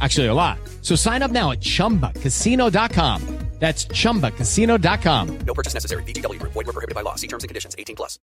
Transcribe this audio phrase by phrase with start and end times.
[0.00, 0.58] Actually, a lot.
[0.82, 3.36] So sign up now at chumbacasino.com.
[3.58, 5.38] That's chumbacasino.com.
[5.38, 6.02] No purchase necessary.
[6.02, 6.52] VGW Group.
[6.52, 7.14] Void were prohibited by law.
[7.14, 7.74] See terms and conditions.
[7.78, 8.18] 18 plus.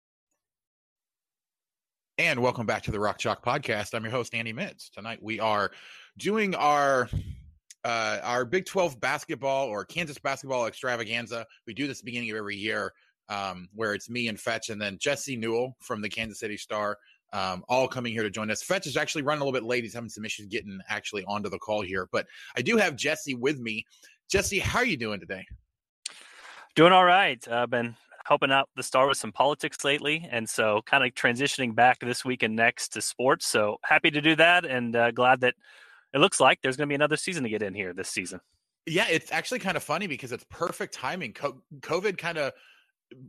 [2.18, 3.94] And welcome back to the Rock Chalk Podcast.
[3.94, 4.90] I'm your host Andy Mitts.
[4.90, 5.70] Tonight we are
[6.18, 7.08] doing our
[7.84, 11.46] uh, our Big 12 basketball or Kansas basketball extravaganza.
[11.66, 12.92] We do this at the beginning of every year,
[13.30, 16.98] um, where it's me and Fetch, and then Jesse Newell from the Kansas City Star,
[17.32, 18.62] um, all coming here to join us.
[18.62, 19.84] Fetch is actually running a little bit late.
[19.84, 23.34] He's having some issues getting actually onto the call here, but I do have Jesse
[23.34, 23.84] with me.
[24.30, 25.44] Jesse, how are you doing today?
[26.74, 27.46] Doing all right.
[27.48, 31.74] I've been helping out the star with some politics lately, and so kind of transitioning
[31.74, 33.46] back this week and next to sports.
[33.46, 35.54] So happy to do that, and uh, glad that
[36.14, 38.40] it looks like there's going to be another season to get in here this season.
[38.86, 41.32] Yeah, it's actually kind of funny because it's perfect timing.
[41.32, 42.52] COVID kind of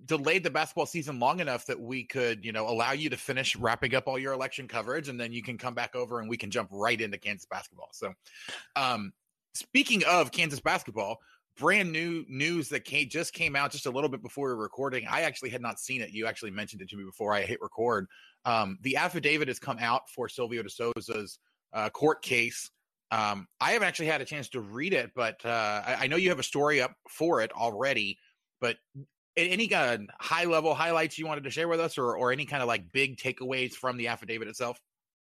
[0.06, 3.56] delayed the basketball season long enough that we could, you know, allow you to finish
[3.56, 6.38] wrapping up all your election coverage, and then you can come back over and we
[6.38, 7.90] can jump right into Kansas basketball.
[7.92, 8.14] So,
[8.76, 9.14] um,
[9.54, 11.20] speaking of Kansas basketball,
[11.58, 14.62] brand new news that came, just came out just a little bit before we were
[14.62, 15.06] recording.
[15.10, 16.12] I actually had not seen it.
[16.12, 18.08] You actually mentioned it to me before I hit record.
[18.46, 21.40] Um, the affidavit has come out for Silvio De Sousa's
[21.74, 22.70] uh, court case.
[23.12, 26.16] Um, I haven't actually had a chance to read it, but uh, I, I, know
[26.16, 28.18] you have a story up for it already.
[28.60, 28.78] But
[29.38, 32.46] any kind of high level highlights you wanted to share with us, or or any
[32.46, 34.80] kind of like big takeaways from the affidavit itself?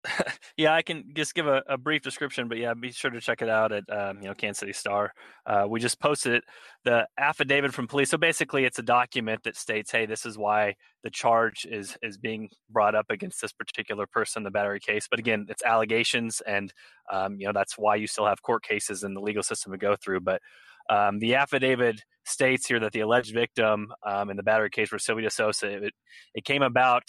[0.57, 3.41] yeah, I can just give a, a, brief description, but yeah, be sure to check
[3.41, 5.11] it out at um, you know Kansas City Star.
[5.45, 6.43] Uh, we just posted it,
[6.83, 8.09] the affidavit from police.
[8.09, 12.17] So basically, it's a document that states, "Hey, this is why the charge is is
[12.17, 16.73] being brought up against this particular person, the battery case." But again, it's allegations, and
[17.11, 19.77] um, you know that's why you still have court cases and the legal system to
[19.77, 20.21] go through.
[20.21, 20.41] But
[20.89, 25.05] um, the affidavit states here that the alleged victim um, in the battery case was
[25.05, 25.67] Silvio Sosa.
[25.67, 25.93] It,
[26.33, 27.03] it came about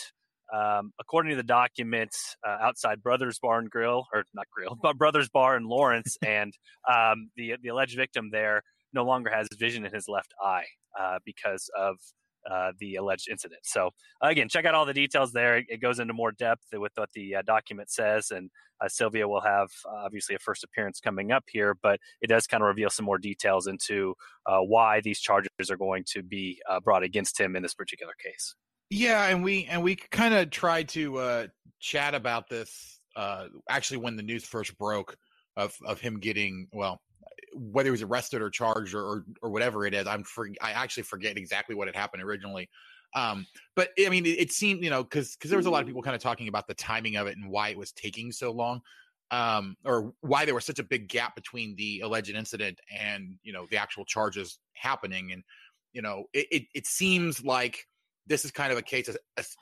[0.54, 4.96] um, according to the documents, uh, outside Brothers Bar and Grill, or not Grill, but
[4.96, 6.52] Brothers Bar in Lawrence, and
[6.90, 10.66] um, the the alleged victim there no longer has vision in his left eye
[10.98, 11.96] uh, because of
[12.50, 13.60] uh, the alleged incident.
[13.64, 13.90] So
[14.20, 15.58] again, check out all the details there.
[15.68, 19.40] It goes into more depth with what the uh, document says, and uh, Silvio will
[19.40, 23.06] have obviously a first appearance coming up here, but it does kind of reveal some
[23.06, 24.14] more details into
[24.46, 28.12] uh, why these charges are going to be uh, brought against him in this particular
[28.22, 28.54] case.
[28.90, 31.46] Yeah, and we and we kind of tried to uh,
[31.80, 35.16] chat about this uh, actually when the news first broke
[35.56, 37.00] of of him getting well
[37.56, 40.06] whether he was arrested or charged or, or, or whatever it is.
[40.06, 42.68] I'm for, I actually forget exactly what had happened originally.
[43.14, 45.80] Um, but I mean, it, it seemed you know because because there was a lot
[45.80, 48.30] of people kind of talking about the timing of it and why it was taking
[48.32, 48.80] so long,
[49.30, 53.52] um, or why there was such a big gap between the alleged incident and you
[53.52, 55.32] know the actual charges happening.
[55.32, 55.42] And
[55.92, 57.86] you know, it, it, it seems like
[58.26, 59.08] this is kind of a case,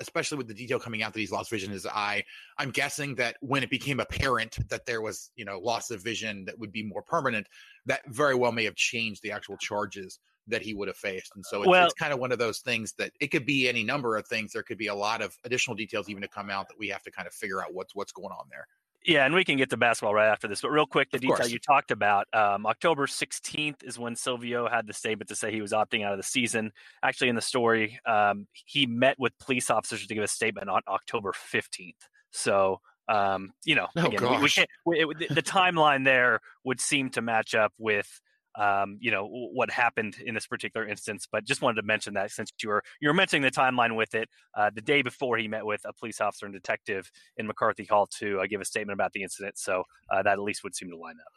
[0.01, 2.25] especially with the detail coming out that he's lost vision in his eye.
[2.59, 6.45] I'm guessing that when it became apparent that there was, you know, loss of vision
[6.47, 7.47] that would be more permanent,
[7.87, 11.33] that very well may have changed the actual charges that he would have faced.
[11.35, 13.69] And so it's, well, it's kind of one of those things that it could be
[13.69, 14.53] any number of things.
[14.53, 17.03] There could be a lot of additional details even to come out that we have
[17.05, 18.67] to kind of figure out what's what's going on there.
[19.05, 20.63] Yeah, and we can get to basketball right after this.
[20.63, 21.51] But real quick, the of detail course.
[21.51, 25.61] you talked about um, October 16th is when Silvio had the statement to say he
[25.61, 26.73] was opting out of the season.
[27.03, 30.81] Actually, in the story, um, he met with police officers to give a statement on
[30.89, 31.93] October 15th.
[32.31, 34.71] So, um, you know, oh, again, we, we, can't.
[34.87, 38.09] We, it, the timeline there would seem to match up with
[38.57, 41.27] um, you know what happened in this particular instance.
[41.31, 44.15] But just wanted to mention that since you were you were mentioning the timeline with
[44.15, 47.85] it, uh, the day before he met with a police officer and detective in McCarthy
[47.85, 49.59] Hall to uh, give a statement about the incident.
[49.59, 51.33] So uh, that at least would seem to line up.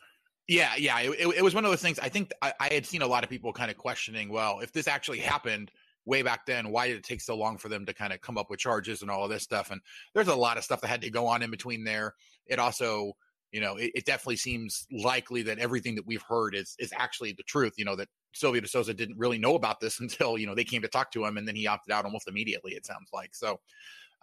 [0.47, 1.99] Yeah, yeah, it, it, was one of those things.
[1.99, 4.71] I think I, I had seen a lot of people kind of questioning, well, if
[4.71, 5.71] this actually happened
[6.05, 8.37] way back then, why did it take so long for them to kind of come
[8.37, 9.71] up with charges and all of this stuff?
[9.71, 9.81] And
[10.13, 12.13] there's a lot of stuff that had to go on in between there.
[12.45, 13.11] It also,
[13.51, 17.33] you know, it, it definitely seems likely that everything that we've heard is is actually
[17.33, 17.73] the truth.
[17.77, 20.63] You know that Silvio De Sousa didn't really know about this until you know they
[20.63, 22.73] came to talk to him, and then he opted out almost immediately.
[22.73, 23.59] It sounds like so.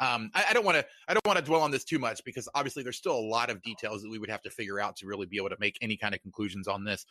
[0.01, 2.23] Um, I, I don't want to I don't want to dwell on this too much
[2.25, 4.97] because obviously there's still a lot of details that we would have to figure out
[4.97, 7.07] to really be able to make any kind of conclusions on this.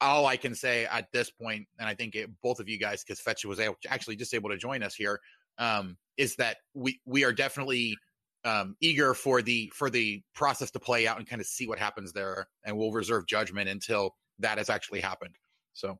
[0.00, 3.04] All I can say at this point, and I think it, both of you guys,
[3.04, 5.20] because Fetch was able, actually just able to join us here,
[5.58, 7.96] um, is that we we are definitely
[8.44, 11.78] um, eager for the for the process to play out and kind of see what
[11.78, 15.34] happens there, and we'll reserve judgment until that has actually happened.
[15.72, 15.98] So,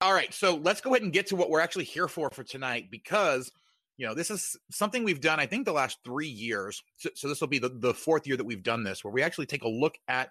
[0.00, 2.44] all right, so let's go ahead and get to what we're actually here for for
[2.44, 3.50] tonight because
[3.96, 6.82] you know, this is something we've done, I think, the last three years.
[6.96, 9.22] So, so this will be the, the fourth year that we've done this, where we
[9.22, 10.30] actually take a look at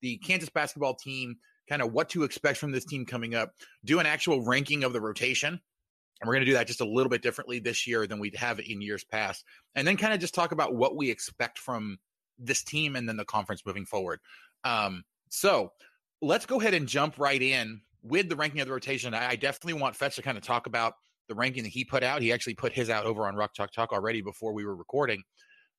[0.00, 1.36] the Kansas basketball team,
[1.68, 3.52] kind of what to expect from this team coming up,
[3.84, 5.60] do an actual ranking of the rotation.
[6.20, 8.36] And we're going to do that just a little bit differently this year than we'd
[8.36, 9.44] have in years past.
[9.74, 11.98] And then kind of just talk about what we expect from
[12.38, 14.20] this team and then the conference moving forward.
[14.64, 15.72] Um, so
[16.22, 19.14] let's go ahead and jump right in with the ranking of the rotation.
[19.14, 20.94] I, definitely want Fetch to kind of talk about
[21.28, 22.22] the ranking that he put out.
[22.22, 25.22] He actually put his out over on Rock Chalk Talk already before we were recording.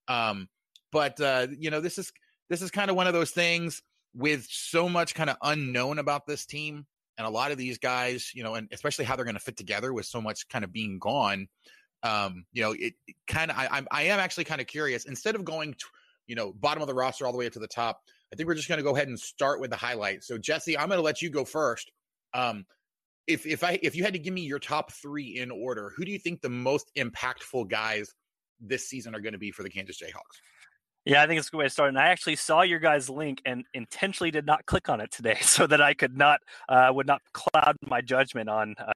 [0.07, 0.47] Um,
[0.91, 2.11] but uh, you know, this is
[2.49, 3.81] this is kind of one of those things
[4.13, 6.85] with so much kind of unknown about this team
[7.17, 9.57] and a lot of these guys, you know, and especially how they're going to fit
[9.57, 11.47] together with so much kind of being gone.
[12.03, 15.05] Um, you know, it, it kind of I, I am actually kind of curious.
[15.05, 15.85] Instead of going, to,
[16.27, 18.01] you know, bottom of the roster all the way up to the top,
[18.31, 20.27] I think we're just going to go ahead and start with the highlights.
[20.27, 21.91] So Jesse, I'm going to let you go first.
[22.33, 22.65] Um,
[23.27, 26.05] if if I if you had to give me your top three in order, who
[26.05, 28.13] do you think the most impactful guys
[28.59, 30.41] this season are going to be for the Kansas Jayhawks?
[31.05, 31.89] Yeah, I think it's a good way to start.
[31.89, 35.37] And I actually saw your guys' link and intentionally did not click on it today,
[35.41, 38.75] so that I could not uh, would not cloud my judgment on.
[38.79, 38.91] Uh,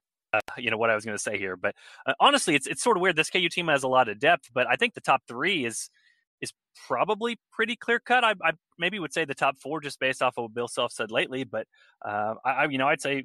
[0.58, 1.74] you know what I was going to say here, but
[2.06, 3.16] uh, honestly, it's it's sort of weird.
[3.16, 5.90] This KU team has a lot of depth, but I think the top three is
[6.40, 6.52] is
[6.86, 8.24] probably pretty clear cut.
[8.24, 10.92] I, I, maybe would say the top four just based off of what Bill Self
[10.92, 11.66] said lately, but
[12.04, 13.24] uh, I, you know I'd say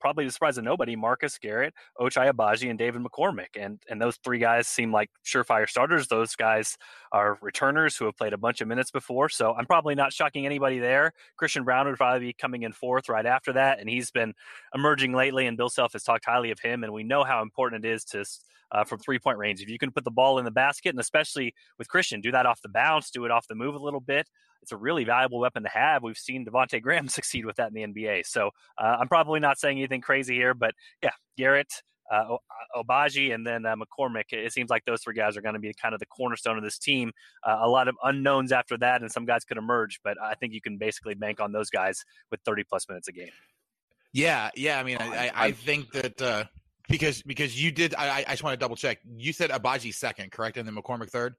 [0.00, 3.56] probably the surprise of nobody, Marcus Garrett, Ochai Agbaji, and David McCormack.
[3.58, 6.08] And and those three guys seem like surefire starters.
[6.08, 6.76] Those guys
[7.12, 9.28] are returners who have played a bunch of minutes before.
[9.28, 11.12] So I'm probably not shocking anybody there.
[11.36, 13.80] Christian Braun would probably be coming in fourth right after that.
[13.80, 14.34] And he's been
[14.74, 16.84] emerging lately, and Bill Self has talked highly of him.
[16.84, 18.24] And we know how important it is to
[18.72, 19.60] uh, from three point range.
[19.60, 22.46] If you can put the ball in the basket, and especially with Christian, do that
[22.46, 24.28] off the bounce, do it off the move a little bit.
[24.62, 26.02] It's a really valuable weapon to have.
[26.02, 28.26] We've seen Devonte Graham succeed with that in the NBA.
[28.26, 31.72] So uh, I'm probably not saying anything crazy here, but yeah, Garrett,
[32.10, 32.36] uh,
[32.76, 34.32] Agbaji, and then uh, McCormack.
[34.32, 36.64] It seems like those three guys are going to be kind of the cornerstone of
[36.64, 37.12] this team.
[37.46, 40.52] Uh, a lot of unknowns after that, and some guys could emerge, but I think
[40.52, 43.30] you can basically bank on those guys with 30 plus minutes a game.
[44.12, 44.80] Yeah, yeah.
[44.80, 46.44] I mean, I, I, I think that uh,
[46.90, 47.94] because because you did.
[47.94, 48.98] I, I just want to double check.
[49.16, 51.34] You said Agbaji second, correct, and then McCormack third.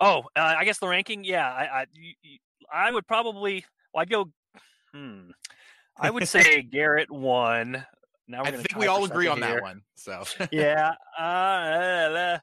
[0.00, 1.24] Oh, uh, I guess the ranking.
[1.24, 1.84] Yeah, I
[2.72, 3.64] I, I would probably.
[3.92, 4.30] Well, I'd go.
[4.92, 5.30] Hmm.
[5.98, 7.84] I would say Garrett one.
[8.26, 9.54] Now I think we all agree on here.
[9.54, 9.82] that one.
[9.96, 12.38] So yeah, uh,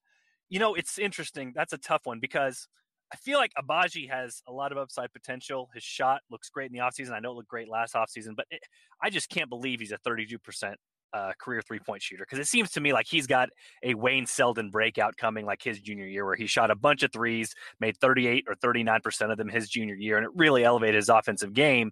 [0.49, 1.53] you know it's interesting.
[1.55, 2.67] That's a tough one because
[3.11, 5.69] I feel like Agbaji has a lot of upside potential.
[5.73, 7.11] His shot looks great in the offseason.
[7.11, 8.61] I know it looked great last offseason, but it,
[9.01, 10.75] I just can't believe he's a 32%
[11.13, 13.49] uh, career three point shooter because it seems to me like he's got
[13.83, 17.11] a Wayne Selden breakout coming like his junior year where he shot a bunch of
[17.11, 21.09] threes, made 38 or 39% of them his junior year, and it really elevated his
[21.09, 21.91] offensive game.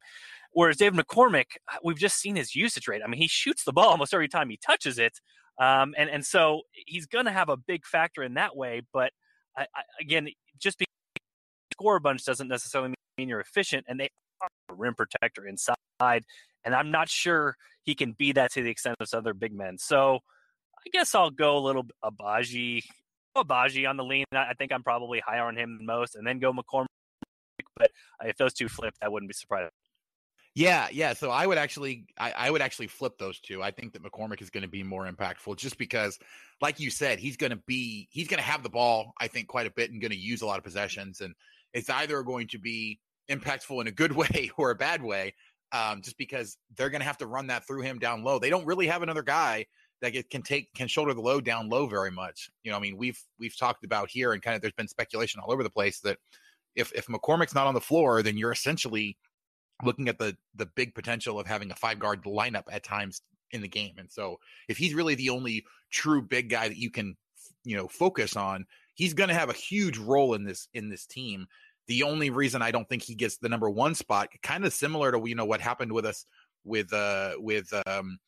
[0.51, 3.01] Whereas David McCormack, uh, we've just seen his usage rate.
[3.05, 5.19] I mean, he shoots the ball almost every time he touches it.
[5.59, 8.81] Um, and, and so he's going to have a big factor in that way.
[8.91, 9.11] But
[9.55, 10.87] I, I, again, just because
[11.73, 13.85] score a bunch doesn't necessarily mean you're efficient.
[13.87, 14.09] And they
[14.41, 16.23] are a rim protector inside.
[16.63, 17.55] And I'm not sure
[17.89, 19.79] he can be that to the extent of other big men.
[19.79, 20.19] So
[20.77, 22.83] I guess I'll go a little Agbaji,
[23.35, 24.25] Agbaji on the lean.
[24.31, 26.85] I think I'm probably higher on him than most, and then go McCormack.
[27.75, 27.89] But
[28.23, 29.71] if those two flip, I wouldn't be surprised.
[30.53, 31.13] Yeah, yeah.
[31.13, 33.63] So I would actually, I, I, would actually flip those two.
[33.63, 36.19] I think that McCormack is going to be more impactful, just because,
[36.61, 39.13] like you said, he's going to be, he's going to have the ball.
[39.19, 41.33] I think quite a bit and going to use a lot of possessions, and
[41.73, 42.99] it's either going to be
[43.31, 45.33] impactful in a good way or a bad way
[45.71, 48.39] um, just because they're going to have to run that through him down low.
[48.39, 49.65] They don't really have another guy
[50.01, 52.49] that can take can shoulder the load down low very much.
[52.63, 55.41] You know, I mean, we've we've talked about here, and kind of there's been speculation
[55.41, 56.17] all over the place that
[56.75, 59.17] if if McCormack's not on the floor, then you're essentially
[59.83, 63.21] looking at the the big potential of having a five guard lineup at times
[63.51, 63.95] in the game.
[63.97, 67.15] And so if he's really the only true big guy that you can
[67.63, 71.05] you know focus on, he's going to have a huge role in this in this
[71.05, 71.47] team.
[71.89, 75.11] The only reason I don't think he gets the number 1 spot kind of similar
[75.11, 76.25] to you know what happened with us
[76.63, 78.19] with uh with um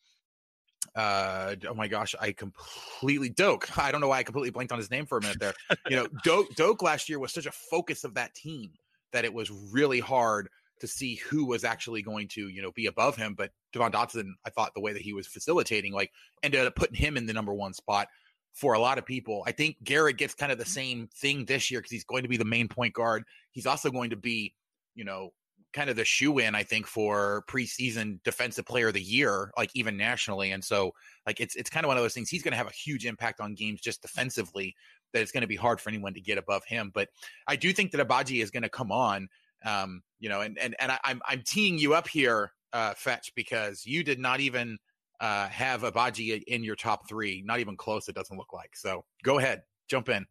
[0.96, 4.78] uh oh my gosh i completely doke i don't know why i completely blanked on
[4.78, 5.54] his name for a minute there
[5.88, 8.68] you know doke doke last year was such a focus of that team
[9.12, 10.48] that it was really hard
[10.82, 13.34] to see who was actually going to, you know, be above him.
[13.34, 16.10] But Devon Dotson, I thought the way that he was facilitating, like,
[16.42, 18.08] ended up putting him in the number one spot
[18.52, 19.42] for a lot of people.
[19.46, 22.28] I think Garrett gets kind of the same thing this year because he's going to
[22.28, 23.24] be the main point guard.
[23.50, 24.54] He's also going to be,
[24.94, 25.30] you know,
[25.72, 29.70] kind of the shoe in, I think, for preseason defensive player of the year, like
[29.74, 30.50] even nationally.
[30.50, 30.92] And so,
[31.26, 32.28] like, it's it's kind of one of those things.
[32.28, 34.74] He's going to have a huge impact on games just defensively.
[35.12, 36.90] That it's going to be hard for anyone to get above him.
[36.92, 37.08] But
[37.46, 39.28] I do think that Agbaji is going to come on
[39.64, 43.32] um, you know, and and and I, am I'm teeing you up here, uh, Fetch,
[43.34, 44.78] because you did not even
[45.22, 48.08] uh, have Agbaji in your top three, not even close.
[48.08, 48.74] It doesn't look like.
[48.74, 50.26] So go ahead, jump in.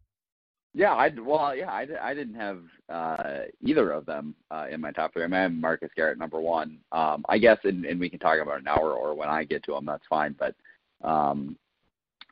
[0.74, 4.92] Yeah, I well, yeah, I, I didn't have uh, either of them uh, in my
[4.92, 5.24] top three.
[5.24, 6.78] I, mean, I have Marcus Garrett number one.
[6.92, 9.64] Um, I guess, and, and we can talk about an hour or when I get
[9.64, 10.36] to them, that's fine.
[10.38, 10.56] But
[11.06, 11.58] um,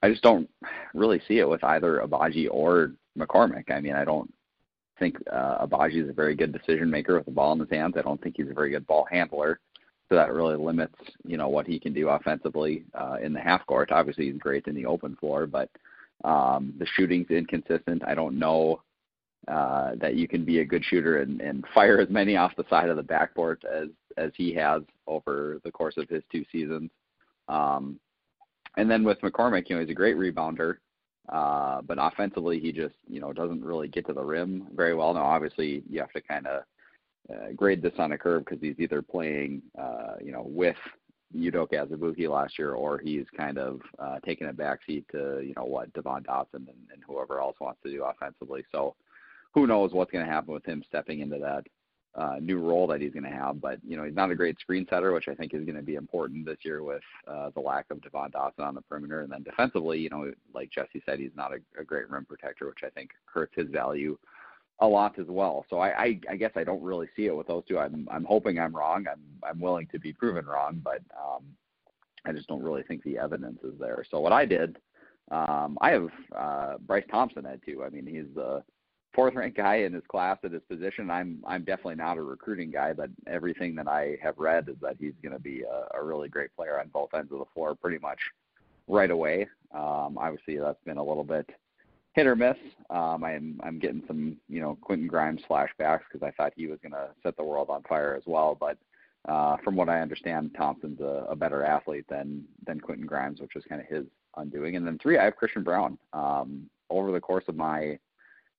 [0.03, 0.49] I just don't
[0.93, 3.71] really see it with either Agbaji or McCormack.
[3.71, 4.33] I mean, I don't
[4.99, 7.95] think uh, Agbaji is a very good decision maker with the ball in his hands.
[7.97, 9.59] I don't think he's a very good ball handler,
[10.09, 13.65] so that really limits you know what he can do offensively uh, in the half
[13.67, 13.91] court.
[13.91, 15.69] Obviously, he's great in the open floor, but
[16.23, 18.01] um, the shooting's inconsistent.
[18.05, 18.81] I don't know
[19.47, 22.65] uh, that you can be a good shooter and, and fire as many off the
[22.69, 26.89] side of the backboard as as he has over the course of his two seasons.
[27.47, 27.99] Um,
[28.77, 30.77] and then with McCormack, you know, he's a great rebounder.
[31.29, 35.13] Uh, but offensively, he just you know doesn't really get to the rim very well.
[35.13, 36.63] Now, obviously, you have to kind of
[37.29, 40.77] uh, grade this on a curve because he's either playing uh, you know with
[41.35, 45.65] Udoka Azubuike last year, or he's kind of uh, taking a backseat to you know
[45.65, 48.63] what Devon Dotson and, and whoever else wants to do offensively.
[48.71, 48.95] So
[49.53, 51.65] who knows what's going to happen with him stepping into that
[52.15, 53.61] uh, new role that he's going to have.
[53.61, 55.83] But you know, he's not a great screen setter, which I think is going to
[55.83, 59.21] be important this year with uh, the lack of Devon Dotson on the perimeter.
[59.21, 62.67] And then defensively, you know, like Jesse said, he's not a, a great rim protector,
[62.67, 64.17] which I think hurts his value
[64.81, 65.65] a lot as well.
[65.69, 67.77] So I, I, I guess I don't really see it with those two.
[67.77, 69.05] I'm, I'm hoping I'm wrong.
[69.11, 71.43] I'm, I'm willing to be proven wrong, but um,
[72.25, 74.05] I just don't really think the evidence is there.
[74.09, 74.77] So what I did,
[75.31, 77.83] um, I have uh, Bryce Thompson at two.
[77.83, 78.63] I mean, he's the
[79.13, 81.09] fourth ranked guy in his class at his position.
[81.09, 84.95] I'm I'm definitely not a recruiting guy, but everything that I have read is that
[84.99, 87.75] he's going to be a, a really great player on both ends of the floor,
[87.75, 88.19] pretty much
[88.87, 89.47] right away.
[89.73, 91.49] Um, obviously, that's been a little bit
[92.13, 92.57] hit or miss.
[92.89, 96.79] Um, I'm I'm getting some you know Quentin Grimes flashbacks because I thought he was
[96.81, 98.77] going to set the world on fire as well, but.
[99.27, 103.51] Uh, from what I understand, Thompson's a, a better athlete than than Quentin Grimes, which
[103.53, 104.05] was kind of his
[104.37, 104.77] undoing.
[104.77, 105.97] And then three, I have Christian Braun.
[106.13, 107.99] Um, over the course of my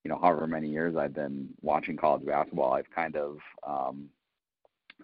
[0.04, 4.08] you know, however many years I've been watching college basketball, I've kind of um,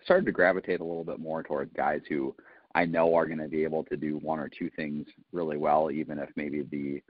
[0.04, 2.34] started to gravitate a little bit more towards guys who
[2.74, 5.90] I know are going to be able to do one or two things really well,
[5.90, 7.02] even if maybe the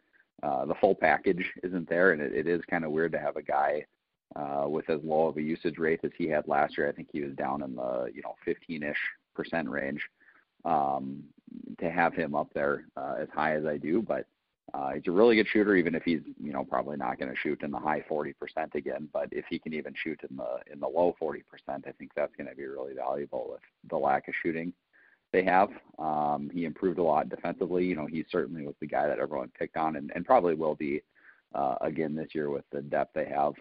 [0.43, 2.13] uh, the full package isn't there.
[2.13, 3.85] And it, it is kind of weird to have a guy
[4.35, 6.89] uh, with as low of a usage rate as he had last year.
[6.89, 8.95] I think he was down in the you know 15ish
[9.35, 10.01] percent range.
[10.65, 11.23] Um,
[11.79, 14.27] to have him up there uh, as high as I do, but
[14.75, 17.37] uh, he's a really good shooter, even if he's you know probably not going to
[17.37, 18.35] shoot in the high 40%
[18.75, 19.09] again.
[19.13, 22.35] But if he can even shoot in the in the low 40%, I think that's
[22.37, 24.73] going to be really valuable with the lack of shooting
[25.37, 25.69] they have.
[25.99, 27.85] Um, he improved a lot defensively.
[27.85, 30.75] You know, he certainly was the guy that everyone picked on, and, and probably will
[30.75, 31.03] be
[31.55, 33.53] uh, again this year with the depth they have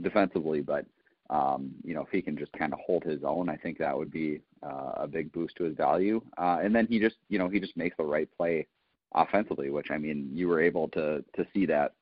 [0.00, 0.62] defensively.
[0.62, 0.86] But
[1.28, 3.96] um, you know, if he can just kind of hold his own, I think that
[3.96, 6.22] would be uh, a big boost to his value.
[6.38, 8.66] Uh, and then he just, you know, he just makes the right play
[9.14, 11.92] offensively, which I mean, you were able to to see that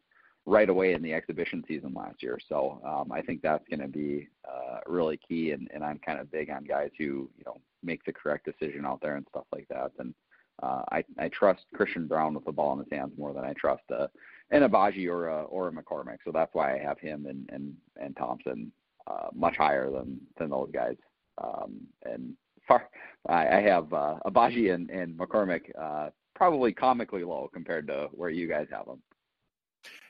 [0.47, 2.39] right away in the exhibition season last year.
[2.49, 5.51] So um, I think that's going to be uh, really key.
[5.51, 8.87] And, and I'm kind of big on guys who you know make the correct decision
[8.87, 9.91] out there and stuff like that.
[9.99, 10.15] And
[10.63, 13.53] uh, I I trust Christian Braun with the ball in his hands more than I
[13.55, 14.07] trust uh,
[14.51, 16.19] an Agbaji or a or a McCormack.
[16.25, 18.73] So that's why I have him and and and Thompson
[19.07, 20.97] uh, much higher than than those guys.
[21.43, 22.35] Um, and
[22.69, 22.89] far
[23.29, 28.31] I, I have uh, Agbaji and and McCormack uh, probably comically low compared to where
[28.31, 29.03] you guys have them.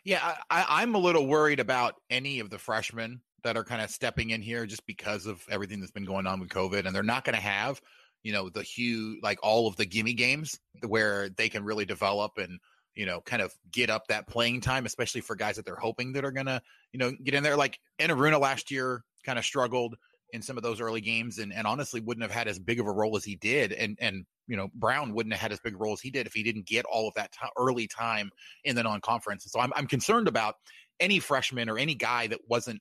[0.07, 3.91] Yeah, I, I'm a little worried about any of the freshmen that are kind of
[3.91, 7.03] stepping in here just because of everything that's been going on with COVID, and they're
[7.03, 7.81] not going to have,
[8.23, 12.39] you know, the huge like all of the gimme games where they can really develop
[12.39, 12.61] and
[12.95, 16.13] you know kind of get up that playing time, especially for guys that they're hoping
[16.13, 17.57] that are going to you know get in there.
[17.57, 19.97] Like Enaruna last year kind of struggled.
[20.33, 22.87] In some of those early games, and, and honestly wouldn't have had as big of
[22.87, 23.73] a role as he did.
[23.73, 26.27] And and you know Braun wouldn't have had as big a role as he did
[26.27, 28.31] if he didn't get all of that t- early time
[28.65, 29.47] in the non-conference.
[29.49, 30.57] So I'm I'm concerned about
[31.01, 32.81] any freshman or any guy that wasn't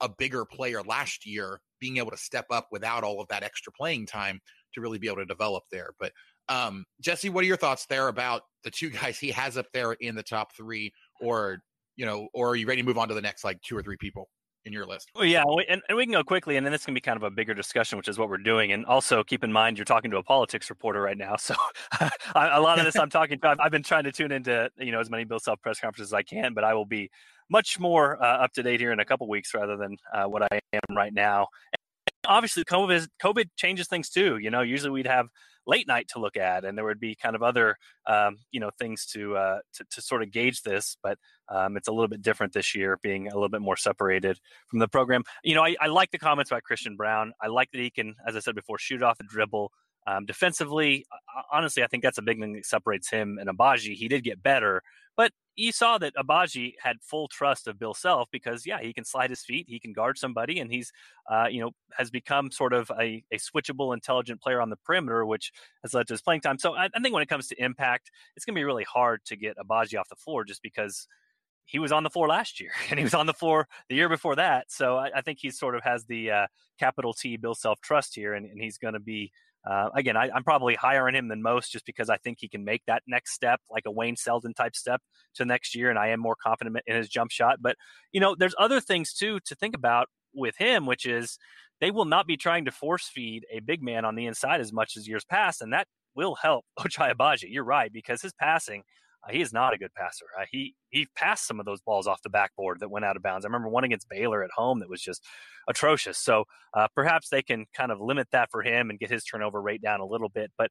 [0.00, 3.72] a bigger player last year being able to step up without all of that extra
[3.72, 4.40] playing time
[4.74, 5.90] to really be able to develop there.
[5.98, 6.12] But
[6.48, 9.92] um, Jesse, what are your thoughts there about the two guys he has up there
[9.92, 11.58] in the top three, or
[11.96, 13.82] you know, or are you ready to move on to the next like two or
[13.82, 14.28] three people?
[14.64, 15.10] In your list.
[15.14, 17.22] Well, yeah, and, and we can go quickly, and then this can be kind of
[17.22, 18.72] a bigger discussion, which is what we're doing.
[18.72, 21.54] And also keep in mind, you're talking to a politics reporter right now, so
[22.34, 23.48] a lot of this I'm talking to.
[23.48, 26.10] I've, I've, been trying to tune into you know as many Bill Self press conferences
[26.10, 27.10] as I can, but I will be
[27.50, 30.42] much more uh, up to date here in a couple weeks rather than uh, what
[30.42, 31.48] I am right now.
[31.72, 34.38] And obviously, COVID COVID changes things too.
[34.38, 35.26] You know, usually we'd have
[35.66, 37.76] late night to look at, and there would be kind of other
[38.06, 40.96] um, you know things to, uh, to, to sort of gauge this.
[41.02, 44.38] But um, it's a little bit different this year, being a little bit more separated
[44.68, 45.22] from the program.
[45.44, 47.32] You know, I, I like the comments about Christian Braun.
[47.40, 49.72] I like that he can, as I said before, shoot off the dribble.
[50.06, 51.06] Um, defensively,
[51.52, 53.94] honestly, I think that's a big thing that separates him and Agbaji.
[53.94, 54.82] He did get better,
[55.16, 59.04] but you saw that Agbaji had full trust of Bill Self because, yeah, he can
[59.04, 60.92] slide his feet, he can guard somebody, and he's,
[61.30, 65.26] uh, you know, has become sort of a, a switchable, intelligent player on the perimeter,
[65.26, 65.52] which
[65.82, 66.58] has led to his playing time.
[66.58, 69.24] So I, I think when it comes to impact, it's going to be really hard
[69.26, 71.06] to get Agbaji off the floor just because
[71.64, 74.08] he was on the floor last year and he was on the floor the year
[74.08, 74.70] before that.
[74.70, 76.46] So I, I think he sort of has the uh,
[76.78, 79.32] capital T Bill Self trust here, and, and he's going to be
[79.64, 82.48] uh, again, I, am probably higher on him than most just because I think he
[82.48, 85.00] can make that next step, like a Wayne Selden type step
[85.34, 87.58] to next year, and I am more confident in his jump shot.
[87.60, 87.76] But
[88.12, 91.38] you know, there's other things too to think about with him, which is
[91.80, 94.72] they will not be trying to force feed a big man on the inside as
[94.72, 97.46] much as years past, and that will help Ochai Agbaji.
[97.48, 98.82] You're right because his passing
[99.30, 100.26] he is not a good passer.
[100.38, 103.22] Uh, he he passed some of those balls off the backboard that went out of
[103.22, 103.44] bounds.
[103.44, 105.24] I remember one against Baylor at home that was just
[105.68, 106.18] atrocious.
[106.18, 109.62] So uh, perhaps they can kind of limit that for him and get his turnover
[109.62, 110.50] rate down a little bit.
[110.58, 110.70] But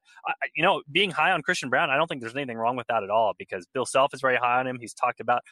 [0.54, 3.02] you know, being high on Christian Braun, I don't think there's anything wrong with that
[3.02, 4.78] at all because Bill Self is very high on him.
[4.80, 5.42] He's talked about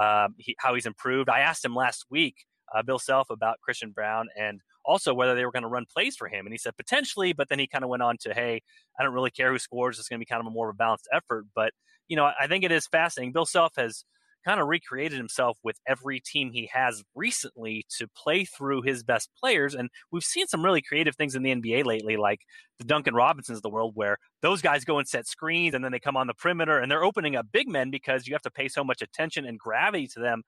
[0.00, 1.28] um, he, how he's improved.
[1.28, 2.36] I asked him last week,
[2.74, 6.16] uh, Bill Self, about Christian Braun and also whether they were going to run plays
[6.16, 6.46] for him.
[6.46, 8.60] And he said potentially, but then he kind of went on to, hey,
[8.98, 9.98] I don't really care who scores.
[9.98, 11.46] It's going to be kind of a more of a balanced effort.
[11.54, 11.72] But
[12.08, 13.32] you know, I think it is fascinating.
[13.32, 14.04] Bill Self has
[14.44, 19.30] kind of recreated himself with every team he has recently to play through his best
[19.40, 19.74] players.
[19.74, 22.40] And we've seen some really creative things in the NBA lately, like
[22.78, 25.92] the Duncan Robinsons of the world, where those guys go and set screens and then
[25.92, 28.50] they come on the perimeter and they're opening up big men because you have to
[28.50, 30.42] pay so much attention and gravity to them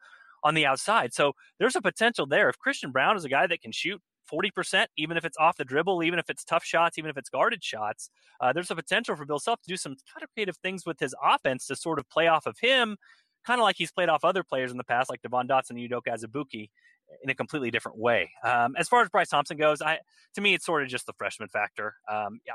[0.44, 1.14] on the outside.
[1.14, 2.48] So there's a potential there.
[2.48, 4.00] If Christian Braun is a guy that can shoot
[4.32, 7.28] 40%, even if it's off the dribble, even if it's tough shots, even if it's
[7.28, 8.10] guarded shots.
[8.40, 10.98] Uh, there's a potential for Bill Self to do some kind of creative things with
[11.00, 12.96] his offense to sort of play off of him,
[13.44, 15.78] kind of like he's played off other players in the past, like Devon Dotson and
[15.78, 16.68] Udoka Azubuike,
[17.22, 18.30] in a completely different way.
[18.42, 20.00] Um, as far as Bryce Thompson goes, I
[20.34, 21.94] to me it's sort of just the freshman factor.
[22.10, 22.52] Um, yeah,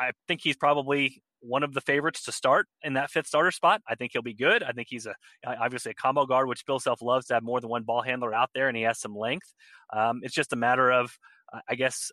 [0.00, 3.80] I think he's probably one of the favorites to start in that fifth starter spot.
[3.88, 4.62] I think he'll be good.
[4.62, 5.14] I think he's a
[5.46, 8.34] obviously a combo guard, which Bill Self loves to have more than one ball handler
[8.34, 9.54] out there, and he has some length.
[9.92, 11.16] Um, it's just a matter of,
[11.68, 12.10] I guess,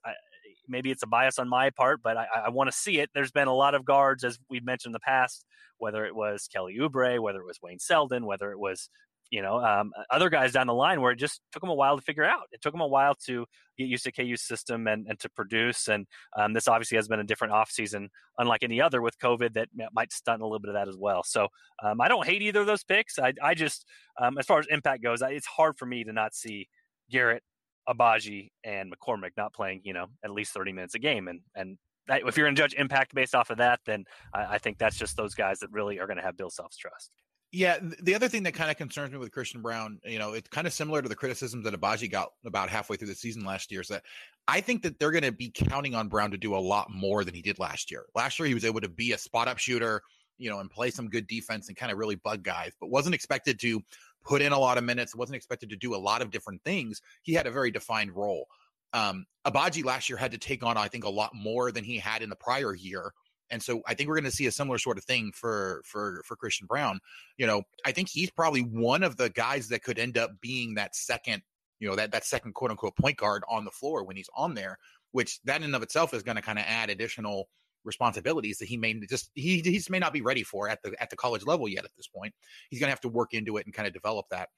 [0.67, 3.09] maybe it's a bias on my part, but I, I want to see it.
[3.13, 5.45] There's been a lot of guards, as we've mentioned in the past,
[5.77, 8.89] whether it was Kelly Oubre, whether it was Wayne Selden, whether it was
[9.29, 11.97] you know, um, other guys down the line where it just took them a while
[11.97, 12.43] to figure out.
[12.51, 13.45] It took them a while to
[13.77, 15.87] get used to KU's system and, and to produce.
[15.87, 19.69] And um, this obviously has been a different offseason, unlike any other with COVID that
[19.93, 21.23] might stunt a little bit of that as well.
[21.23, 21.47] So
[21.83, 23.19] um, I don't hate either of those picks.
[23.19, 23.85] I, I just,
[24.21, 26.67] um, as far as impact goes, I, it's hard for me to not see
[27.11, 27.43] Garrett,
[27.87, 31.27] Agbaji, and McCormack not playing, you know, at least 30 minutes a game.
[31.27, 31.77] And, and
[32.09, 34.97] if you're going to judge impact based off of that, then I, I think that's
[34.97, 37.11] just those guys that really are going to have Bill Self's trust.
[37.53, 40.49] Yeah, the other thing that kind of concerns me with Christian Braun, you know, it's
[40.49, 43.71] kind of similar to the criticisms that Agbaji got about halfway through the season last
[43.71, 43.79] year.
[43.79, 44.03] Is that
[44.49, 47.23] I think that they're going to be counting on Braun to do a lot more
[47.23, 48.03] than he did last year.
[48.15, 50.01] Last year, he was able to be a spot up shooter,
[50.37, 53.15] you know, and play some good defense and kind of really bug guys, but wasn't
[53.15, 53.81] expected to
[54.25, 55.15] put in a lot of minutes.
[55.15, 57.01] wasn't expected to do a lot of different things.
[57.21, 58.47] He had a very defined role.
[58.91, 61.97] Um, Agbaji last year had to take on, I think, a lot more than he
[61.97, 63.13] had in the prior year
[63.49, 66.21] and so I think we're going to see a similar sort of thing for for
[66.25, 66.99] for Christian Braun.
[67.37, 70.75] You know, I think he's probably one of the guys that could end up being
[70.75, 71.41] that second,
[71.79, 74.53] you know, that that second quote unquote point guard on the floor when he's on
[74.53, 74.77] there,
[75.11, 77.49] which that in and of itself is going to kind of add additional
[77.83, 80.93] responsibilities that he may just he he just may not be ready for at the
[81.01, 82.33] at the college level yet at this point.
[82.69, 84.49] He's going to have to work into it and kind of develop that.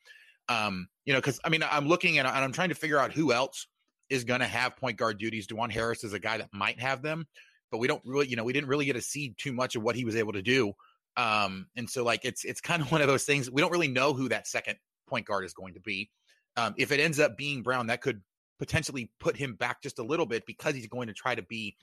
[0.47, 3.31] Um, you know, because I mean, I'm looking and I'm trying to figure out who
[3.31, 3.67] else
[4.09, 5.45] is going to have point guard duties.
[5.45, 7.27] Dajuan Harris is a guy that might have them
[7.71, 9.83] but we don't really, you know, we didn't really get to see too much of
[9.83, 10.73] what he was able to do.
[11.17, 13.87] Um, and so like it's it's kind of one of those things we don't really
[13.87, 14.77] know who that second
[15.07, 16.09] point guard is going to be.
[16.57, 18.21] Um, if it ends up being Braun, that could
[18.57, 21.75] potentially put him back just a little bit because he's going to try to be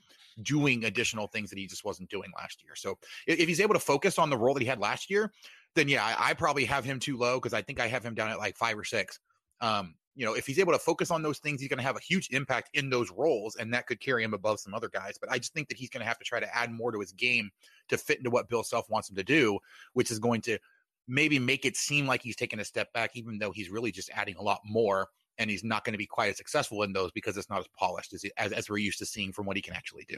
[0.43, 2.75] doing additional things that he just wasn't doing last year.
[2.75, 5.31] So if, if he's able to focus on the role that he had last year,
[5.75, 8.13] then yeah, I, I probably have him too low because I think I have him
[8.13, 9.19] down at like five or six.
[9.59, 11.95] Um, you know, if he's able to focus on those things, he's going to have
[11.95, 15.15] a huge impact in those roles, and that could carry him above some other guys.
[15.21, 16.99] But I just think that he's going to have to try to add more to
[16.99, 17.51] his game
[17.89, 19.59] to fit into what Bill Self wants him to do,
[19.93, 20.57] which is going to
[21.07, 24.09] maybe make it seem like he's taking a step back, even though he's really just
[24.11, 27.11] adding a lot more, and he's not going to be quite as successful in those
[27.11, 29.61] because it's not as polished as, as, as we're used to seeing from what he
[29.61, 30.17] can actually do.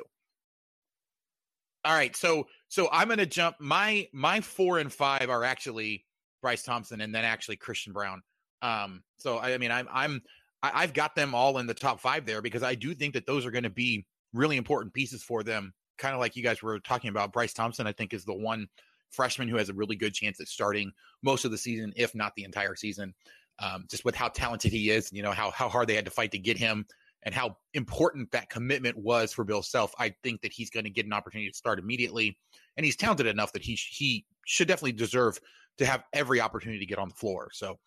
[1.84, 3.58] All right, so so I'm going to jump.
[3.60, 6.06] My my four and five are actually
[6.42, 8.22] Bryce Thompson, and then actually Christian Braun.
[8.62, 10.22] Um, so I, I mean, I'm I'm
[10.62, 13.46] I've got them all in the top five there because I do think that those
[13.46, 15.74] are going to be really important pieces for them.
[15.98, 17.32] Kind of like you guys were talking about.
[17.34, 18.68] Bryce Thompson, I think, is the one
[19.12, 20.92] freshman who has a really good chance at starting
[21.24, 23.14] most of the season, if not the entire season.
[23.62, 26.12] Um, just with how talented he is, you know how how hard they had to
[26.12, 26.86] fight to get him,
[27.24, 29.94] and how important that commitment was for Bill Self.
[30.00, 32.38] I think that he's going to get an opportunity to start immediately,
[32.78, 35.40] and he's talented enough that he he should definitely deserve
[35.78, 37.50] to have every opportunity to get on the floor.
[37.52, 37.80] So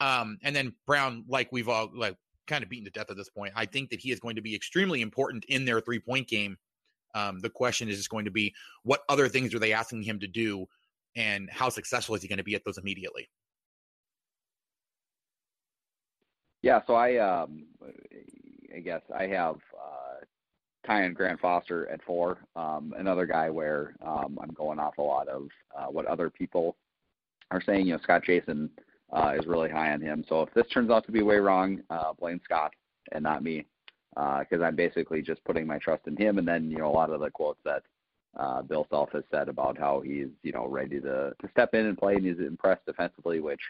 [0.00, 3.28] um, and then Braun, like we've all like kind of beaten to death at this
[3.28, 6.28] point, I think that he is going to be extremely important in their three point
[6.28, 6.56] game.
[7.14, 10.20] Um, the question is just going to be what other things are they asking him
[10.20, 10.66] to do,
[11.16, 13.28] and how successful is he going to be at those immediately?
[16.62, 17.66] Yeah, so I um,
[18.74, 20.24] I guess I have uh,
[20.88, 22.38] and Grant Foster at four.
[22.56, 26.76] Um, another guy where um, I'm going off a lot of uh, what other people
[27.50, 27.86] are saying.
[27.86, 28.70] You know, Scott Jason
[29.12, 30.24] uh, is really high on him.
[30.28, 32.72] So if this turns out to be way wrong, uh, blame Scott
[33.12, 33.66] and not me,
[34.10, 36.38] because uh, I'm basically just putting my trust in him.
[36.38, 37.82] And then you know a lot of the quotes that
[38.36, 41.86] uh, Bill Self has said about how he's you know ready to to step in
[41.86, 43.60] and play and he's impressed defensively, which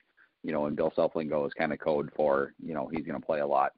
[0.42, 3.20] you know in Bill Self lingo is kind of code for you know he's going
[3.20, 3.72] to play a lot.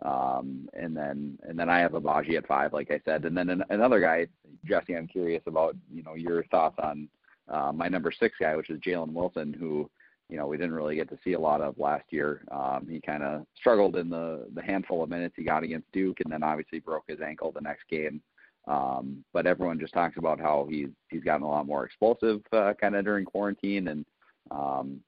[0.00, 3.50] Um, and then and then I have Agbaji at five, like I said, and then
[3.50, 4.26] an, another guy,
[4.64, 4.96] Jesse.
[4.96, 7.08] I'm curious about you know your thoughts on
[7.48, 9.88] uh, my number six guy, which is Jalen Wilson, who
[10.28, 12.42] you know, we didn't really get to see a lot of last year.
[12.50, 16.20] Um, he kind of struggled in the the handful of minutes he got against Duke,
[16.20, 18.22] and then obviously broke his ankle the next game.
[18.66, 22.72] Um, but everyone just talks about how he's he's gotten a lot more explosive uh,
[22.80, 24.06] kind of during quarantine, and
[24.50, 25.00] um,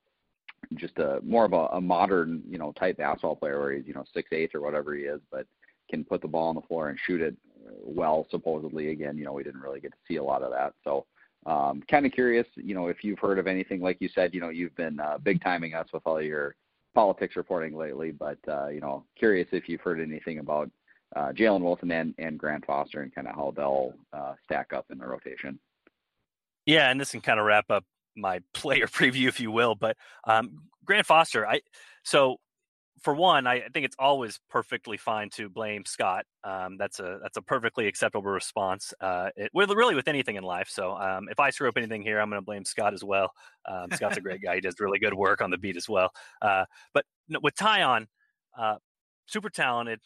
[0.75, 3.95] just a more of a, a modern you know type basketball player where he's you
[3.95, 5.47] know six eight or whatever he is, but
[5.89, 7.37] can put the ball on the floor and shoot it
[7.83, 8.27] well.
[8.31, 10.75] Supposedly, again, you know, we didn't really get to see a lot of that.
[10.83, 11.07] So
[11.47, 14.41] um, kind of curious, you know, if you've heard of anything like you said, you
[14.41, 16.55] know, you've been uh, big timing us with all your
[16.95, 20.71] politics reporting lately, but uh, you know, curious if you've heard anything about
[21.17, 24.87] uh, Jalen Wilson and, and Grant Foster and kind of how they'll uh, stack up
[24.91, 25.59] in the rotation.
[26.67, 27.85] Yeah, and this can kind of wrap up
[28.17, 29.75] my player preview, if you will.
[29.75, 31.61] But um, Grant Foster, I
[32.05, 32.37] so
[33.05, 36.25] for one, I think it's always perfectly fine to blame Scott.
[36.43, 38.95] Um, that's a that's a perfectly acceptable response.
[38.99, 40.69] Uh, it, with really with anything in life.
[40.71, 43.31] So um, if I screw up anything here, I'm going to blame Scott as well.
[43.69, 44.55] Um, Scott's a great guy.
[44.55, 46.11] He does really good work on the beat as well.
[46.41, 46.65] Uh,
[46.95, 47.05] but
[47.43, 48.07] with Tyon,
[48.59, 48.77] uh,
[49.27, 50.01] super talented.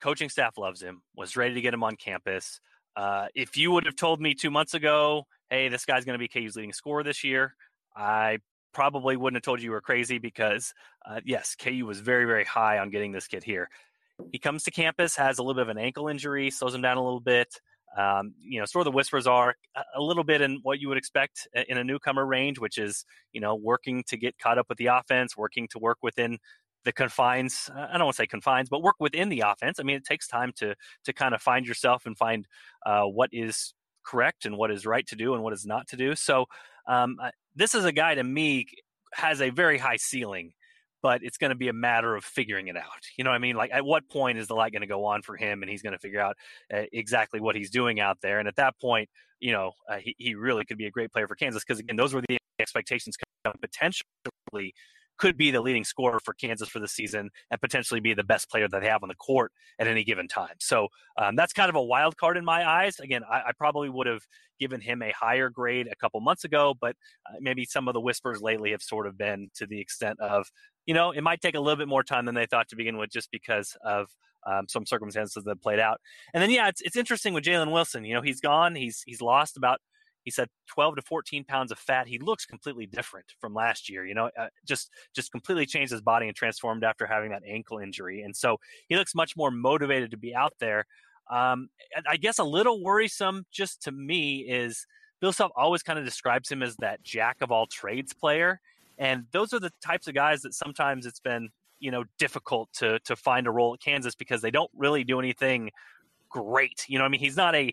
[0.00, 1.02] Coaching staff loves him.
[1.16, 2.60] Was ready to get him on campus.
[2.94, 6.18] Uh, if you would have told me two months ago, hey, this guy's going to
[6.18, 7.54] be KU's leading scorer this year,
[7.96, 8.38] I
[8.76, 10.74] probably wouldn't have told you you were crazy because,
[11.08, 13.70] uh, yes, KU was very, very high on getting this kid here.
[14.32, 16.98] He comes to campus, has a little bit of an ankle injury, slows him down
[16.98, 17.58] a little bit.
[17.96, 19.54] Um, you know, sort of the whispers are
[19.94, 23.40] a little bit in what you would expect in a newcomer range, which is, you
[23.40, 26.36] know, working to get caught up with the offense, working to work within
[26.84, 27.70] the confines.
[27.74, 29.80] I don't want to say confines, but work within the offense.
[29.80, 32.46] I mean, it takes time to to kind of find yourself and find
[32.84, 33.72] uh, what is
[34.04, 36.14] correct and what is right to do and what is not to do.
[36.14, 36.44] So
[36.86, 37.16] um,
[37.54, 38.66] this is a guy to me
[39.12, 40.52] has a very high ceiling,
[41.02, 42.84] but it's going to be a matter of figuring it out.
[43.16, 43.56] You know what I mean?
[43.56, 45.82] Like, at what point is the light going to go on for him, and he's
[45.82, 46.36] going to figure out
[46.72, 48.38] uh, exactly what he's doing out there?
[48.38, 49.08] And at that point,
[49.40, 51.96] you know, uh, he he really could be a great player for Kansas because again,
[51.96, 53.16] those were the expectations
[53.60, 54.74] potentially
[55.18, 58.50] could be the leading scorer for Kansas for the season and potentially be the best
[58.50, 60.54] player that they have on the court at any given time.
[60.58, 60.88] So
[61.20, 62.98] um, that's kind of a wild card in my eyes.
[63.00, 64.22] Again, I, I, probably would have
[64.60, 66.96] given him a higher grade a couple months ago, but
[67.28, 70.46] uh, maybe some of the whispers lately have sort of been to the extent of,
[70.86, 72.96] you know, it might take a little bit more time than they thought to begin
[72.96, 74.08] with just because of
[74.46, 76.00] um, some circumstances that played out.
[76.32, 78.04] And then, yeah, it's, it's interesting with Jalen Wilson.
[78.04, 78.74] You know, he's gone.
[78.74, 79.80] He's he's lost about–
[80.26, 82.08] he said 12 to 14 pounds of fat.
[82.08, 84.04] He looks completely different from last year.
[84.04, 87.78] You know, uh, just just completely changed his body and transformed after having that ankle
[87.78, 88.58] injury, and so
[88.88, 90.84] he looks much more motivated to be out there.
[91.30, 91.68] Um,
[92.08, 94.84] I guess a little worrisome, just to me, is
[95.20, 98.60] Bill Self always kind of describes him as that jack of all trades player,
[98.98, 102.98] and those are the types of guys that sometimes it's been you know difficult to
[103.00, 105.70] to find a role at Kansas because they don't really do anything
[106.28, 106.84] great.
[106.88, 107.72] You know, I mean, he's not a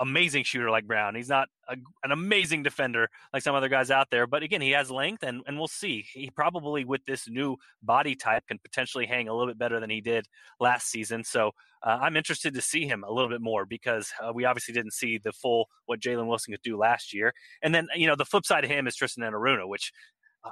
[0.00, 1.14] amazing shooter like Braun.
[1.14, 4.26] He's not a, an amazing defender like some other guys out there.
[4.26, 6.04] But again, he has length, and, and we'll see.
[6.12, 9.90] He probably, with this new body type, can potentially hang a little bit better than
[9.90, 10.26] he did
[10.60, 11.24] last season.
[11.24, 11.52] So
[11.82, 14.94] uh, I'm interested to see him a little bit more because uh, we obviously didn't
[14.94, 17.32] see the full what Jalen Wilson could do last year.
[17.62, 19.92] And then, you know, the flip side of him is Tristan Enaruna, which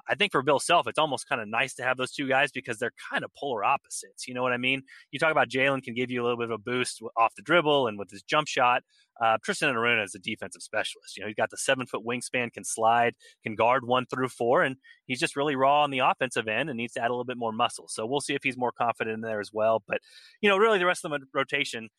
[0.09, 2.51] I think for Bill Self, it's almost kind of nice to have those two guys
[2.51, 4.27] because they're kind of polar opposites.
[4.27, 4.83] You know what I mean?
[5.11, 7.43] You talk about Jalen can give you a little bit of a boost off the
[7.43, 8.83] dribble and with his jump shot.
[9.23, 11.17] Uh, Tristan Enaruna is a defensive specialist.
[11.17, 14.63] You know, he's got the seven foot wingspan, can slide, can guard one through four,
[14.63, 14.77] and
[15.07, 17.37] he's just really raw on the offensive end and needs to add a little bit
[17.37, 17.87] more muscle.
[17.89, 19.83] So we'll see if he's more confident in there as well.
[19.87, 19.99] But
[20.41, 21.91] you know, really, the rest of the rotation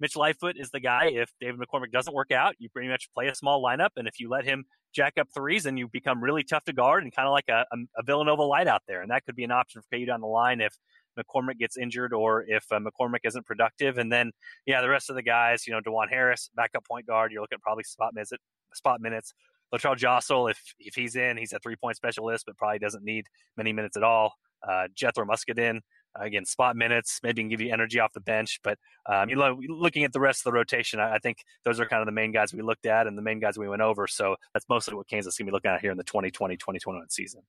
[0.00, 1.06] Mitch Lightfoot is the guy.
[1.06, 3.90] If David McCormack doesn't work out, you pretty much play a small lineup.
[3.96, 7.02] And if you let him jack up threes, then you become really tough to guard
[7.02, 7.64] and kind of like a,
[7.96, 9.02] a, Villanova light out there.
[9.02, 10.74] And that could be an option for you down the line if
[11.18, 13.98] McCormack gets injured or if uh, McCormack isn't productive.
[13.98, 14.32] And then,
[14.66, 17.56] yeah, the rest of the guys, you know, Dajuan Harris, backup point guard, you're looking
[17.56, 18.32] at probably spot minutes.
[18.74, 19.32] Spot minutes.
[19.74, 23.26] Latrell Jossell, if if he's in, he's a three point specialist, but probably doesn't need
[23.56, 24.34] many minutes at all.
[24.66, 25.80] Uh, Gethro Muscadin,
[26.20, 28.60] again, spot minutes, maybe can give you energy off the bench.
[28.62, 31.80] But um, you know, looking at the rest of the rotation, I, I, think those
[31.80, 33.82] are kind of the main guys we looked at and the main guys we went
[33.82, 34.06] over.
[34.06, 36.56] So that's mostly what Kansas is going to be looking at here in the 2020
[36.56, 37.42] 2021 season.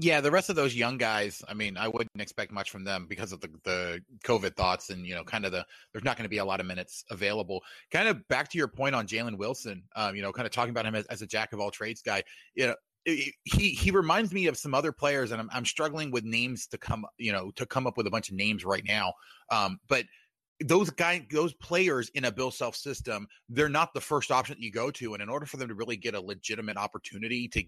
[0.00, 3.06] Yeah, the rest of those young guys, I mean, I wouldn't expect much from them
[3.08, 6.24] because of the, the COVID thoughts and, you know, kind of the, there's not going
[6.24, 7.62] to be a lot of minutes available.
[7.92, 10.70] Kind of back to your point on Jalen Wilson, um, you know, kind of talking
[10.70, 12.24] about him as, as a jack of all trades guy.
[12.56, 16.24] You know, he he reminds me of some other players, and I'm I'm struggling with
[16.24, 19.14] names to come you know to come up with a bunch of names right now.
[19.50, 20.04] Um, but
[20.60, 24.62] those guy those players in a Bill Self system, they're not the first option that
[24.62, 27.62] you go to, and in order for them to really get a legitimate opportunity to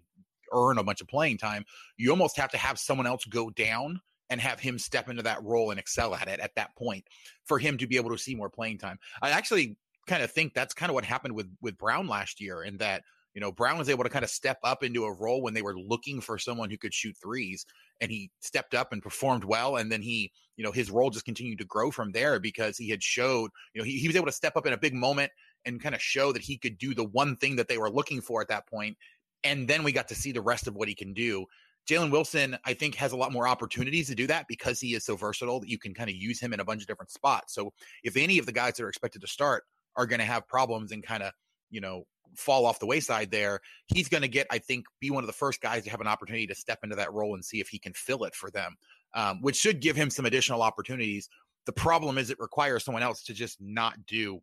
[0.53, 1.64] earn a bunch of playing time,
[1.96, 5.42] you almost have to have someone else go down and have him step into that
[5.42, 7.05] role and excel at it at that point
[7.44, 8.99] for him to be able to see more playing time.
[9.22, 12.62] I actually kind of think that's kind of what happened with with Braun last year
[12.62, 13.03] in that
[13.37, 15.61] you know, Braun was able to kind of step up into a role when they
[15.61, 17.66] were looking for someone who could shoot threes,
[18.01, 19.77] and he stepped up and performed well.
[19.77, 22.88] And then he, you know, his role just continued to grow from there because he
[22.88, 25.31] had showed, you know, he, he was able to step up in a big moment
[25.66, 28.22] and kind of show that he could do the one thing that they were looking
[28.22, 28.96] for at that point.
[29.44, 31.44] And then we got to see the rest of what he can do.
[31.87, 35.05] Jalen Wilson, I think, has a lot more opportunities to do that because he is
[35.05, 37.55] so versatile that you can kind of use him in a bunch of different spots.
[37.55, 40.49] So if any of the guys that are expected to start are going to have
[40.49, 41.33] problems and kind of,
[41.70, 42.05] you know,
[42.37, 45.33] fall off the wayside there, he's going to get, I think, be one of the
[45.33, 47.79] first guys to have an opportunity to step into that role and see if he
[47.79, 48.77] can fill it for them,
[49.14, 51.29] um, which should give him some additional opportunities.
[51.66, 54.40] The problem is it requires someone else to just not do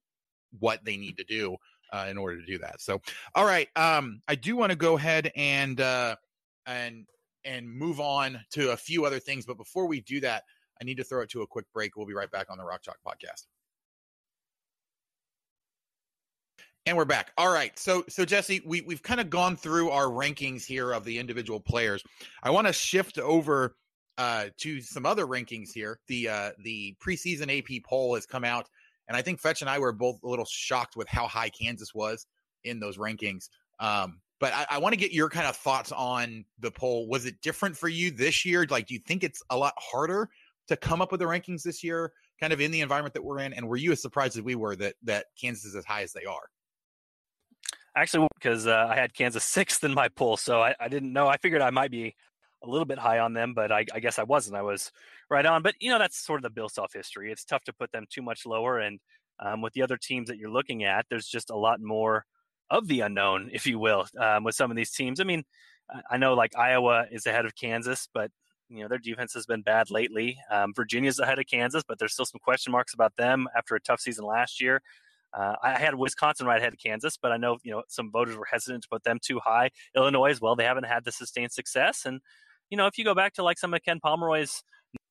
[0.60, 1.58] what they need to do
[1.92, 2.82] uh, in order to do that.
[2.82, 3.02] So,
[3.36, 6.16] all right, um, I do want to go ahead and uh,
[6.66, 7.06] and
[7.46, 10.44] and move on to a few other things, but before we do that,
[10.82, 11.96] I need to throw it to a quick break.
[11.96, 13.46] We'll be right back on the Rock Chalk podcast.
[16.86, 17.32] And we're back.
[17.38, 17.78] All right.
[17.80, 21.62] So so Jesse, we we've kind of gone through our rankings here of the individual
[21.62, 22.04] players.
[22.44, 23.78] I want to shift over
[24.18, 26.02] uh to some other rankings here.
[26.08, 28.68] The uh the preseason AP poll has come out
[29.08, 31.94] and I think Fetch and I were both a little shocked with how high Kansas
[31.96, 32.28] was
[32.66, 33.48] in those rankings.
[33.80, 37.08] Um but I, I want to get your kind of thoughts on the poll.
[37.08, 38.68] Was it different for you this year?
[38.70, 40.30] Like, do you think it's a lot harder
[40.68, 43.40] to come up with the rankings this year, kind of in the environment that we're
[43.40, 43.54] in?
[43.54, 46.12] And were you as surprised as we were that that Kansas is as high as
[46.12, 46.50] they are?
[47.96, 51.28] Actually, because uh, I had Kansas sixth in my poll, so I, I, didn't know.
[51.28, 52.16] I figured I might be
[52.64, 54.56] a little bit high on them, but I, I, guess I wasn't.
[54.56, 54.92] I was
[55.30, 55.62] right on.
[55.62, 57.32] But you know, that's sort of the Bill Self history.
[57.32, 59.00] It's tough to put them too much lower, and
[59.40, 62.26] um, with the other teams that you're looking at, there's just a lot more
[62.70, 65.20] of the unknown, if you will, um, with some of these teams.
[65.20, 65.44] I mean,
[66.10, 68.32] I know like Iowa is ahead of Kansas, but
[68.70, 70.38] you know their defense has been bad lately.
[70.50, 73.82] Um, Virginia's ahead of Kansas, but there's still some question marks about them after a
[73.82, 74.82] tough season last year.
[75.38, 78.38] Uh, I had Wisconsin right ahead of Kansas, but I know you know some voters
[78.38, 79.72] were hesitant to put them too high.
[79.96, 82.06] Illinois as well; they haven't had the sustained success.
[82.06, 82.22] And
[82.70, 84.64] you know, if you go back to like some of Ken Pomeroy's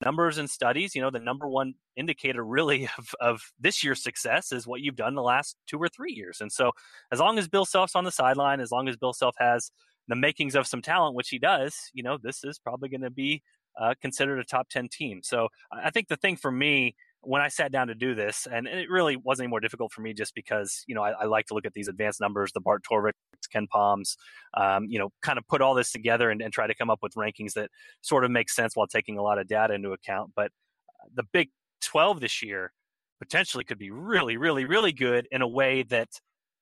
[0.05, 4.53] numbers and studies, you know, the number one indicator really of, of this year's success
[4.53, 6.41] is what you've done the last two or three years.
[6.41, 6.73] And so,
[7.11, 9.71] as long as Bill Self's on the sideline, as long as Bill Self has
[10.09, 13.11] the makings of some talent, which he does, you know, this is probably going to
[13.11, 13.43] be
[13.81, 15.21] uh, considered a top 10 team.
[15.23, 18.67] So I think the thing for me when I sat down to do this, and
[18.67, 21.47] it really wasn't any more difficult for me just because, you know, I, I like
[21.47, 23.13] to look at these advanced numbers, the Bart Torvik,
[23.55, 24.17] KenPoms,
[24.55, 26.99] um, you know, kind of put all this together and, and, try to come up
[27.03, 30.33] with rankings that sort of make sense while taking a lot of data into account.
[30.35, 30.47] But
[31.01, 31.51] uh, the Big
[31.83, 32.73] 12 this year
[33.21, 36.09] potentially could be really, really, really good in a way that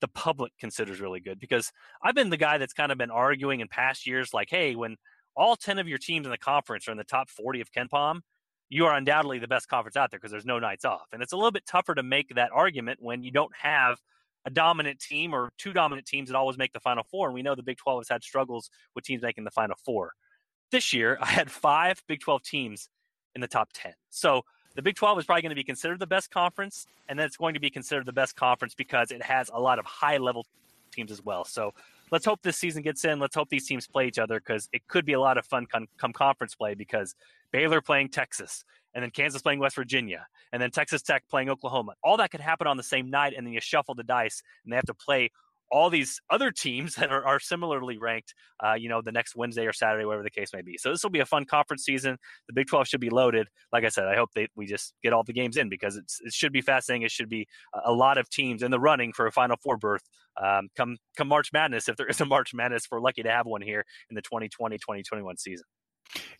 [0.00, 1.70] the public considers really good because
[2.02, 4.96] I've been the guy that's kind of been arguing in past years, like, hey, when
[5.36, 8.20] all 10 of your teams in the conference are in the top 40 of KenPom,
[8.70, 11.08] you are undoubtedly the best conference out there because there's no nights off.
[11.12, 14.00] And it's a little bit tougher to make that argument when you don't have
[14.46, 17.26] a dominant team or two dominant teams that always make the Final Four.
[17.26, 20.12] And we know the Big 12 has had struggles with teams making the Final Four.
[20.70, 22.88] This year, I had five Big 12 teams
[23.34, 23.92] in the top 10.
[24.08, 24.42] So
[24.76, 27.36] the Big 12 is probably going to be considered the best conference, and then it's
[27.36, 30.46] going to be considered the best conference because it has a lot of high level
[30.92, 31.44] teams as well.
[31.44, 31.74] So
[32.10, 33.18] let's hope this season gets in.
[33.18, 35.66] Let's hope these teams play each other because it could be a lot of fun
[35.66, 37.14] come, come conference play because
[37.52, 41.92] Baylor playing Texas, and then Kansas playing West Virginia, and then Texas Tech playing Oklahoma.
[42.02, 44.72] All that could happen on the same night, and then you shuffle the dice, and
[44.72, 45.30] they have to play
[45.70, 49.66] all these other teams that are, are similarly ranked, uh, you know, the next Wednesday
[49.66, 50.76] or Saturday, whatever the case may be.
[50.78, 52.16] So this will be a fun conference season.
[52.48, 53.48] The Big 12 should be loaded.
[53.72, 56.20] Like I said, I hope that we just get all the games in because it's,
[56.24, 57.02] it should be fascinating.
[57.02, 57.46] It should be
[57.84, 60.02] a lot of teams in the running for a Final Four berth
[60.42, 61.88] um, come come March Madness.
[61.88, 65.38] If there is a March Madness, we're lucky to have one here in the 2020-2021
[65.38, 65.64] season.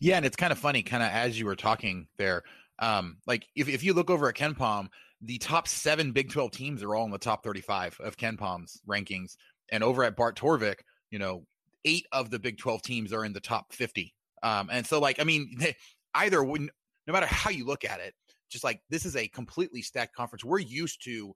[0.00, 2.42] Yeah, and it's kind of funny, kind of as you were talking there.
[2.78, 4.88] Um, like if, if you look over at KenPom,
[5.22, 9.36] the top seven Big 12 teams are all in the top 35 of KenPom's rankings.
[9.70, 10.80] And over at Bart Torvik,
[11.10, 11.44] you know,
[11.84, 14.14] eight of the Big 12 teams are in the top 50.
[14.42, 15.56] Um, and so, like, I mean,
[16.14, 16.70] either when,
[17.06, 18.14] no matter how you look at it,
[18.48, 20.44] just like this is a completely stacked conference.
[20.44, 21.34] We're used to, you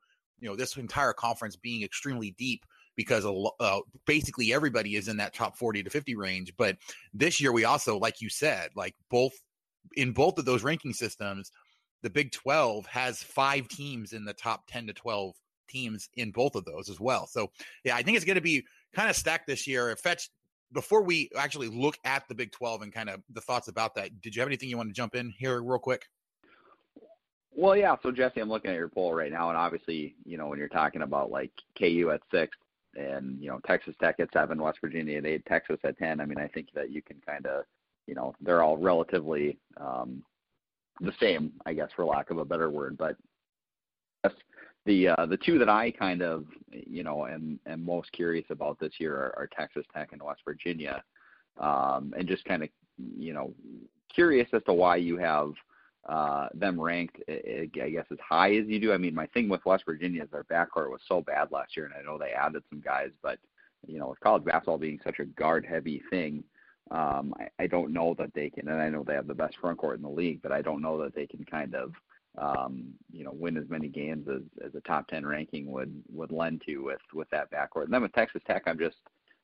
[0.48, 2.64] know, this entire conference being extremely deep
[2.96, 3.24] because
[3.60, 6.52] uh, basically everybody is in that top 40 to 50 range.
[6.56, 6.76] But
[7.12, 9.32] this year, we also, like you said, like both
[9.96, 11.50] in both of those ranking systems,
[12.04, 15.34] the Big 12 has five teams in the top 10 to 12
[15.68, 17.26] teams in both of those as well.
[17.26, 17.50] So,
[17.82, 18.62] yeah, I think it's going to be
[18.94, 19.96] kind of stacked this year.
[19.96, 20.28] Fetch,
[20.72, 24.20] before we actually look at the Big 12 and kind of the thoughts about that,
[24.20, 26.04] did you have anything you want to jump in here real quick?
[27.56, 27.96] Well, yeah.
[28.02, 30.68] So Jesse, I'm looking at your poll right now, and obviously, you know, when you're
[30.68, 32.56] talking about like KU at six
[32.96, 36.20] and you know Texas Tech at seven, West Virginia at eight, Texas at ten.
[36.20, 37.64] I mean, I think that you can kind of,
[38.08, 40.24] you know, they're all relatively um,
[41.00, 42.96] the same, I guess, for lack of a better word.
[42.96, 43.16] But
[44.86, 48.78] the uh, the two that I kind of you know am am most curious about
[48.78, 51.02] this year are, are Texas Tech and West Virginia,
[51.58, 53.54] um, and just kind of you know
[54.14, 55.52] curious as to why you have
[56.08, 58.92] uh, them ranked, I guess, as high as you do.
[58.92, 61.86] I mean, my thing with West Virginia is their backcourt was so bad last year,
[61.86, 63.38] and I know they added some guys, but
[63.86, 66.44] you know, with college basketball being such a guard-heavy thing,
[66.90, 68.68] um, I, I don't know that they can.
[68.68, 70.82] And I know they have the best front court in the league, but I don't
[70.82, 71.92] know that they can kind of
[72.36, 76.32] um, you know, win as many games as, as a top ten ranking would would
[76.32, 77.84] lend to with with that backcourt.
[77.84, 78.96] And then with Texas Tech, I'm just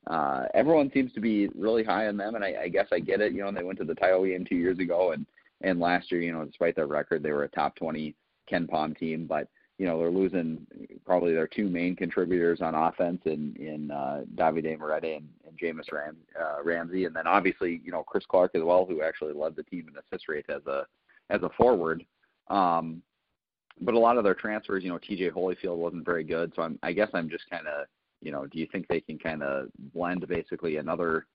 [0.07, 3.21] uh, everyone seems to be really high on them, and I, I guess I get
[3.21, 3.33] it.
[3.33, 5.25] You know, they went to the title game two years ago, and
[5.61, 8.15] and last year, you know, despite their record, they were a top 20
[8.51, 10.65] KenPom team, but you know they're losing
[11.05, 15.29] probably their two main contributors on offense in in uh, Davide Moretti and,
[15.61, 19.33] Jahmi'us Ram, uh, Ramsey, and then obviously you know Chris Clarke as well, who actually
[19.33, 20.85] led the team in assist rate as a
[21.29, 22.05] as a forward.
[22.49, 23.01] Um,
[23.79, 26.51] but a lot of their transfers, you know, TJ Holyfield wasn't very good.
[26.55, 27.87] So I'm, I guess I'm just kind of,
[28.21, 31.25] you know, do you think they can kind of blend basically another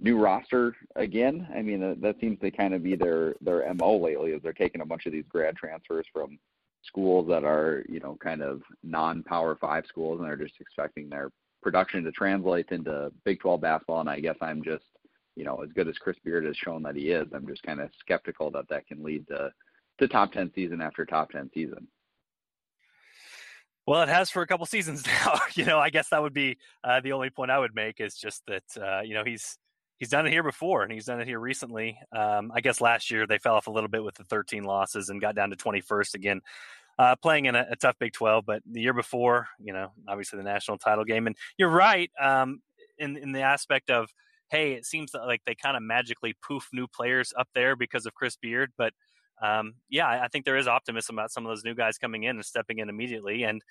[0.00, 1.48] new roster again?
[1.54, 4.32] I mean, that, that seems to kind of be their their mo lately.
[4.32, 6.38] Is they're taking a bunch of these grad transfers from
[6.86, 11.30] schools that are, you know, kind of non-power five schools, and they're just expecting their
[11.66, 13.98] production to translate into Big 12 basketball.
[13.98, 14.84] And I guess I'm just,
[15.34, 17.80] you know, as good as Chris Beard has shown that he is, I'm just kind
[17.80, 19.50] of skeptical that that can lead to
[19.98, 21.88] to top 10 season after top 10 season.
[23.84, 25.40] Well, it has for a couple seasons now.
[25.54, 28.14] you know, I guess that would be uh, the only point I would make is
[28.14, 29.58] just that uh, you know he's
[29.98, 31.98] he's done it here before and he's done it here recently.
[32.12, 35.08] Um, I guess last year they fell off a little bit with the 13 losses
[35.08, 36.42] and got down to 21st again,
[36.98, 38.44] uh, playing in a, a, tough Big 12.
[38.46, 41.26] But the year before, you know, obviously the national title game.
[41.26, 42.60] And you're right um,
[42.98, 44.08] in in the aspect of
[44.50, 48.14] hey, it seems like they kind of magically poof new players up there because of
[48.14, 48.92] Chris Beard, but
[49.42, 52.36] um, yeah, I think there is optimism about some of those new guys coming in
[52.36, 53.42] and stepping in immediately.
[53.42, 53.62] And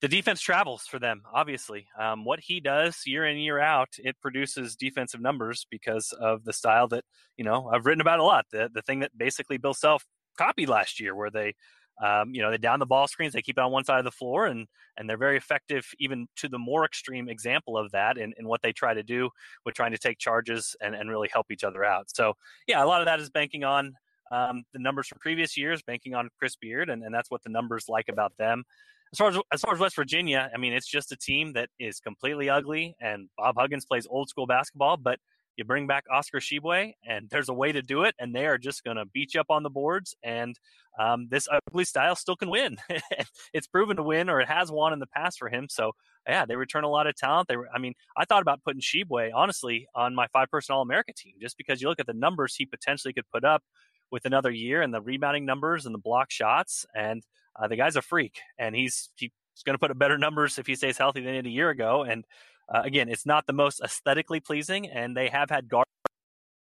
[0.00, 1.86] the defense travels for them, obviously.
[1.98, 6.52] Um, what he does year in, year out, it produces defensive numbers because of the
[6.52, 7.04] style that,
[7.36, 8.46] you know, I've written about a lot.
[8.50, 10.04] The, the thing that basically Bill Self
[10.38, 11.54] copied last year, where they,
[12.02, 14.04] um, you know, they down the ball screens, they keep it on one side of
[14.04, 18.18] the floor, and and they're very effective, even to the more extreme example of that
[18.18, 19.30] in, in what they try to do
[19.64, 22.06] with trying to take charges and, and really help each other out.
[22.14, 22.34] So,
[22.66, 23.94] yeah, a lot of that is banking on
[24.30, 27.50] um, the numbers from previous years, banking on Chris Beard, and, and that's what the
[27.50, 28.64] numbers like about them.
[29.12, 31.70] As far as as far as West Virginia, I mean, it's just a team that
[31.78, 35.18] is completely ugly, and Bob Huggins plays old school basketball, but
[35.56, 38.58] you bring back Oscar Tshiebwe, and there's a way to do it, and they are
[38.58, 40.14] just going to beat you up on the boards.
[40.22, 40.58] And
[40.98, 42.76] um, this ugly style still can win.
[43.52, 45.66] it's proven to win, or it has won in the past for him.
[45.70, 45.92] So
[46.28, 47.48] yeah, they return a lot of talent.
[47.48, 51.34] They, were, I mean, I thought about putting Tshiebwe honestly on my five-person All-America team,
[51.40, 53.62] just because you look at the numbers he potentially could put up
[54.10, 57.22] with another year, and the rebounding numbers and the block shots, and
[57.60, 59.30] uh, the guy's a freak, and he's he's
[59.64, 61.70] going to put up better numbers if he stays healthy than he did a year
[61.70, 62.02] ago.
[62.02, 62.24] And
[62.72, 65.86] uh, again, it's not the most aesthetically pleasing, and they have had guards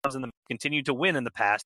[0.05, 1.65] and continue to win in the past.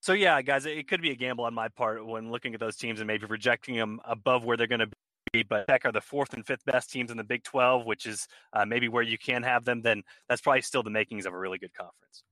[0.00, 2.76] So yeah, guys, it could be a gamble on my part when looking at those
[2.76, 4.90] teams and maybe projecting them above where they're going to
[5.32, 5.42] be.
[5.42, 8.28] But Tech are the fourth and fifth best teams in the Big 12, which is
[8.52, 9.80] uh, maybe where you can have them.
[9.80, 12.22] Then that's probably still the makings of a really good conference.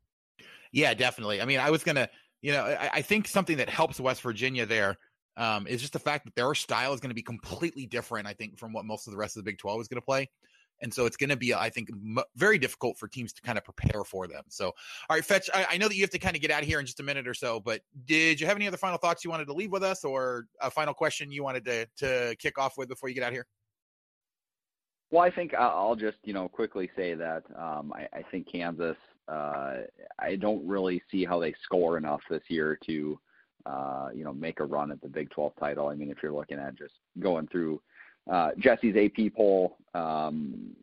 [0.73, 1.41] Yeah, definitely.
[1.41, 2.09] I mean, I was gonna,
[2.43, 4.99] you know, I, I think something that helps West Virginia there
[5.37, 8.27] um, is just the fact that their style is going to be completely different.
[8.27, 10.05] I think from what most of the rest of the Big 12 is going to
[10.05, 10.29] play.
[10.83, 13.57] And so it's going to be, I think, m- very difficult for teams to kind
[13.57, 14.43] of prepare for them.
[14.49, 16.63] So, all right, Fetch, I, I know that you have to kind of get out
[16.63, 18.99] of here in just a minute or so, but did you have any other final
[18.99, 22.37] thoughts you wanted to leave with us or a final question you wanted to, to
[22.39, 23.47] kick off with before you get out here?
[25.13, 28.97] Well, I think I'll just, you know, quickly say that um, I, I, think Kansas,
[29.29, 29.75] uh,
[30.19, 33.21] I don't really see how they score enough this year to,
[33.67, 35.89] uh, you know, make a run at the Big 12 title.
[35.89, 37.83] I mean, if you're looking at just going through
[38.31, 40.75] uh, Jesse's AP poll, um,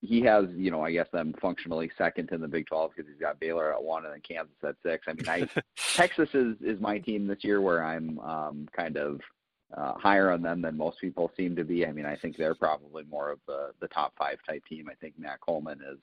[0.00, 3.20] he has, you know, I guess them functionally second in the Big 12 because he's
[3.20, 5.06] got Baylor at one and then Kansas at six.
[5.08, 5.48] I mean, I
[5.96, 9.20] Texas is is my team this year where I'm um, kind of
[9.76, 11.86] uh, higher on them than most people seem to be.
[11.86, 14.88] I mean, I think they're probably more of the the top five type team.
[14.90, 15.98] I think Matt Coleman is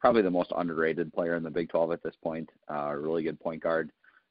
[0.00, 2.48] probably the most underrated player in the Big 12 at this point.
[2.70, 3.90] Uh, really good point guard.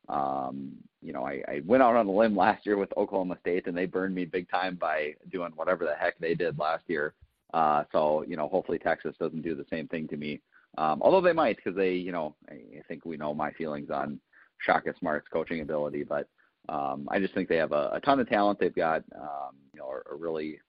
[0.09, 3.67] Um, you know, I, I went out on a limb last year with Oklahoma State,
[3.67, 7.13] and they burned me big time by doing whatever the heck they did last year.
[7.53, 10.41] Uh, so, you know, hopefully Texas doesn't do the same thing to me.
[10.77, 13.89] Um, although they might, because they, you know, I, I think we know my feelings
[13.89, 14.19] on
[14.59, 16.27] Shaka Smart's coaching ability, but
[16.67, 18.59] um, I just think they have a, a ton of talent.
[18.59, 20.59] They've got, um, you know, a, a really,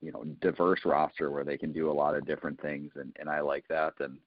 [0.00, 3.28] you know, diverse roster where they can do a lot of different things, and, and
[3.28, 3.94] I like that.
[3.98, 4.18] And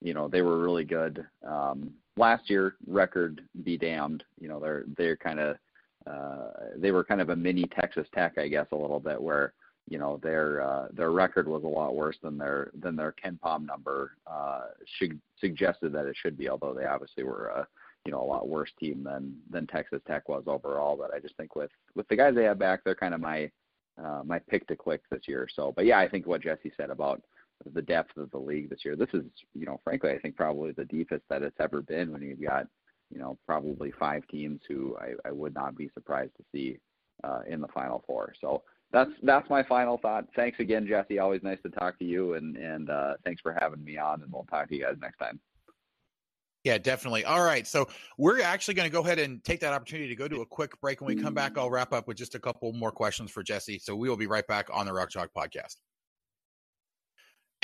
[0.00, 1.26] you know, they were really good.
[1.46, 4.24] Um, last year record be damned.
[4.40, 5.56] You know, they're they're kind of
[6.06, 9.52] uh, they were kind of a mini Texas Tech, I guess, a little bit where
[9.88, 13.66] you know their uh, their record was a lot worse than their than their KenPom
[13.66, 14.66] number uh,
[14.98, 16.48] should, suggested that it should be.
[16.48, 17.66] Although they obviously were a
[18.04, 20.96] you know a lot worse team than than Texas Tech was overall.
[20.96, 23.50] But I just think with with the guys they have back, they're kind of my
[24.02, 25.48] uh, my pick to click this year.
[25.54, 27.22] So, but yeah, I think what Jesse said about
[27.64, 28.96] the depth of the league this year.
[28.96, 32.22] This is, you know, frankly, I think probably the deepest that it's ever been when
[32.22, 32.66] you've got,
[33.10, 36.78] you know, probably five teams who I, I would not be surprised to see
[37.24, 38.34] uh, in the Final Four.
[38.40, 40.26] So that's that's my final thought.
[40.36, 41.18] Thanks again, Jesse.
[41.18, 44.22] Always nice to talk to you, and and uh, thanks for having me on.
[44.22, 45.40] And we'll talk to you guys next time.
[46.64, 47.24] Yeah, definitely.
[47.24, 47.64] All right.
[47.64, 47.86] So
[48.18, 50.80] we're actually going to go ahead and take that opportunity to go to a quick
[50.80, 51.00] break.
[51.00, 53.78] When we come back, I'll wrap up with just a couple more questions for Jesse.
[53.78, 55.76] So we will be right back on the Rock Chalk podcast.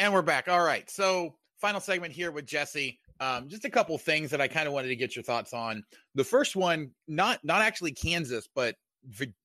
[0.03, 0.49] And we're back.
[0.49, 0.91] All right.
[0.91, 2.99] So, final segment here with Jesse.
[3.21, 5.85] Um, just a couple things that I kind of wanted to get your thoughts on.
[6.17, 8.75] The first one, not not actually Kansas, but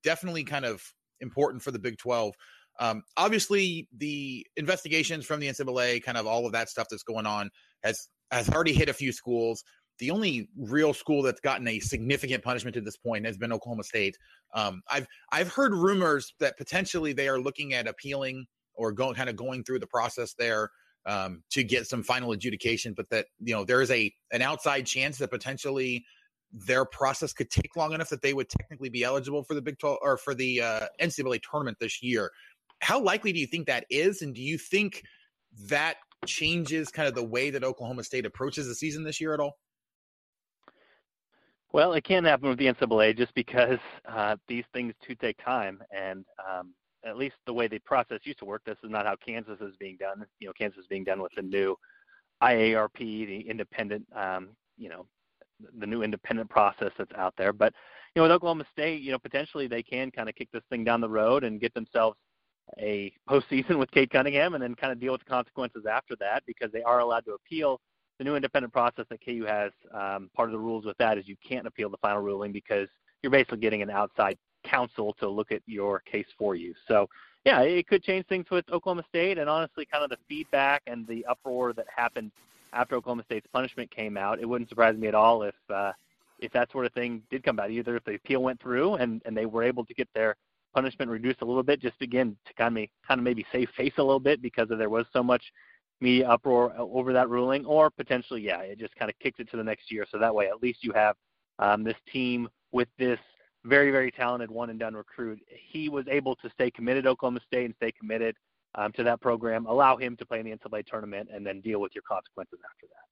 [0.04, 0.82] definitely kind of
[1.22, 2.34] important for the Big Twelve.
[2.80, 7.28] Um, obviously, the investigations from the NCAA, kind of all of that stuff that's going
[7.28, 7.52] on,
[7.84, 9.64] has has already hit a few schools.
[10.00, 13.84] The only real school that's gotten a significant punishment to this point has been Oklahoma
[13.84, 14.18] State.
[14.56, 18.48] Um, I've I've heard rumors that potentially they are looking at appealing
[18.78, 20.70] or going kind of going through the process there
[21.06, 24.86] um, to get some final adjudication, but that you know there is a an outside
[24.86, 26.06] chance that potentially
[26.52, 29.78] their process could take long enough that they would technically be eligible for the Big
[29.80, 32.32] 12 or for the uh, NCAA tournament this year.
[32.80, 35.04] How likely do you think that is, and do you think
[35.68, 39.40] that changes kind of the way that Oklahoma State approaches the season this year at
[39.40, 39.58] all?
[41.74, 45.82] Well, it can happen with the NCAA just because uh, these things do take time,
[45.92, 46.74] and um,
[47.06, 48.64] at least the way the process used to work.
[48.66, 50.26] This is not how Kansas is being done.
[50.40, 51.78] You know, Kansas is being done with the new
[52.42, 55.06] IARP, the independent, um, you know,
[55.80, 57.54] the new independent process that's out there.
[57.54, 57.74] But
[58.16, 60.84] you know, with Oklahoma State, you know, potentially they can kind of kick this thing
[60.84, 62.18] down the road and get themselves
[62.80, 66.44] a postseason with Cade Cunningham, and then kind of deal with the consequences after that
[66.46, 67.80] because they are allowed to appeal
[68.18, 69.72] the new independent process that KU has.
[69.94, 72.88] Um, part of the rules with that is you can't appeal the final ruling because
[73.22, 74.38] you're basically getting an outside
[74.70, 76.74] counsel to look at your case for you.
[76.88, 77.08] So,
[77.46, 81.08] yeah, it could change things with Oklahoma State, and honestly, kind of the feedback and
[81.08, 82.32] the uproar that happened
[82.74, 85.92] after Oklahoma State's punishment came out, it wouldn't surprise me at all if uh,
[86.40, 87.72] if that sort of thing did come out.
[87.72, 90.36] Either if the appeal went through and and they were able to get their
[90.74, 93.94] punishment reduced a little bit, just again to kind of kind of maybe save face
[93.98, 95.44] a little bit because there was so much
[96.00, 99.58] media uproar over that ruling, or potentially, yeah, it just kind of kicked it to
[99.58, 100.06] the next year.
[100.12, 101.16] So that way, at least you have
[101.58, 103.20] um, this team with this
[103.64, 105.40] very, very talented one and done recruit.
[105.48, 108.36] He was able to stay committed to Oklahoma State and stay committed
[108.76, 111.80] um, to that program, allow him to play in the NCAA tournament, and then deal
[111.80, 113.08] with your consequences after that.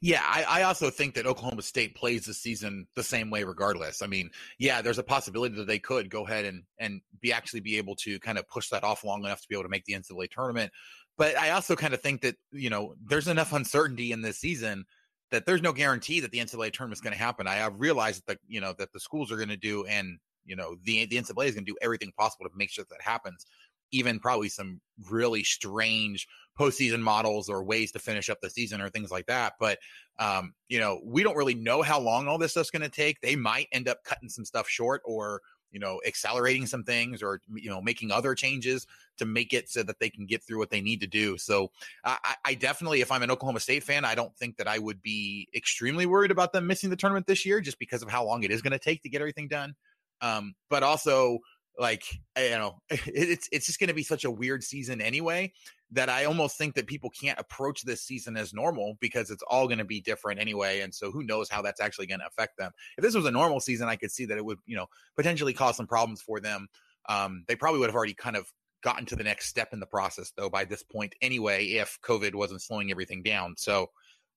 [0.00, 4.02] Yeah, I, I, also think that Oklahoma State plays the season the same way, regardless.
[4.02, 7.60] I mean, yeah, there's a possibility that they could go ahead and and be actually
[7.60, 9.84] be able to kind of push that off long enough to be able to make
[9.84, 10.72] the NCAA tournament.
[11.16, 14.84] But I also kind of think that you know there's enough uncertainty in this season
[15.30, 17.46] that there's no guarantee that the NCAA tournament is going to happen.
[17.46, 20.56] I, I realize that you know that the schools are going to do and you
[20.56, 23.02] know the the NCAA is going to do everything possible to make sure that, that
[23.02, 23.46] happens.
[23.92, 26.26] Even probably some really strange
[26.58, 29.54] postseason models or ways to finish up the season or things like that.
[29.60, 29.78] But
[30.18, 33.20] um, you know, we don't really know how long all this stuff's going to take.
[33.20, 35.40] They might end up cutting some stuff short or
[35.74, 38.86] you know accelerating some things or you know making other changes
[39.18, 41.36] to make it so that they can get through what they need to do.
[41.36, 41.70] So
[42.04, 45.02] I, I, definitely if i'm an oklahoma state fan i don't think that i would
[45.02, 48.44] be extremely worried about them missing the tournament this year just because of how long
[48.44, 49.74] it is going to take to get everything done.
[50.20, 51.38] Um, but also
[51.78, 52.04] like
[52.38, 55.52] you know it's it's just going to be such a weird season anyway
[55.94, 59.66] that I almost think that people can't approach this season as normal because it's all
[59.66, 60.80] going to be different anyway.
[60.80, 62.72] And so who knows how that's actually going to affect them.
[62.98, 65.52] If this was a normal season, I could see that it would, you know, potentially
[65.52, 66.66] cause some problems for them.
[67.08, 68.52] Um, they probably would have already kind of
[68.82, 72.34] gotten to the next step in the process though by this point anyway, if COVID
[72.34, 73.54] wasn't slowing everything down.
[73.56, 73.90] So,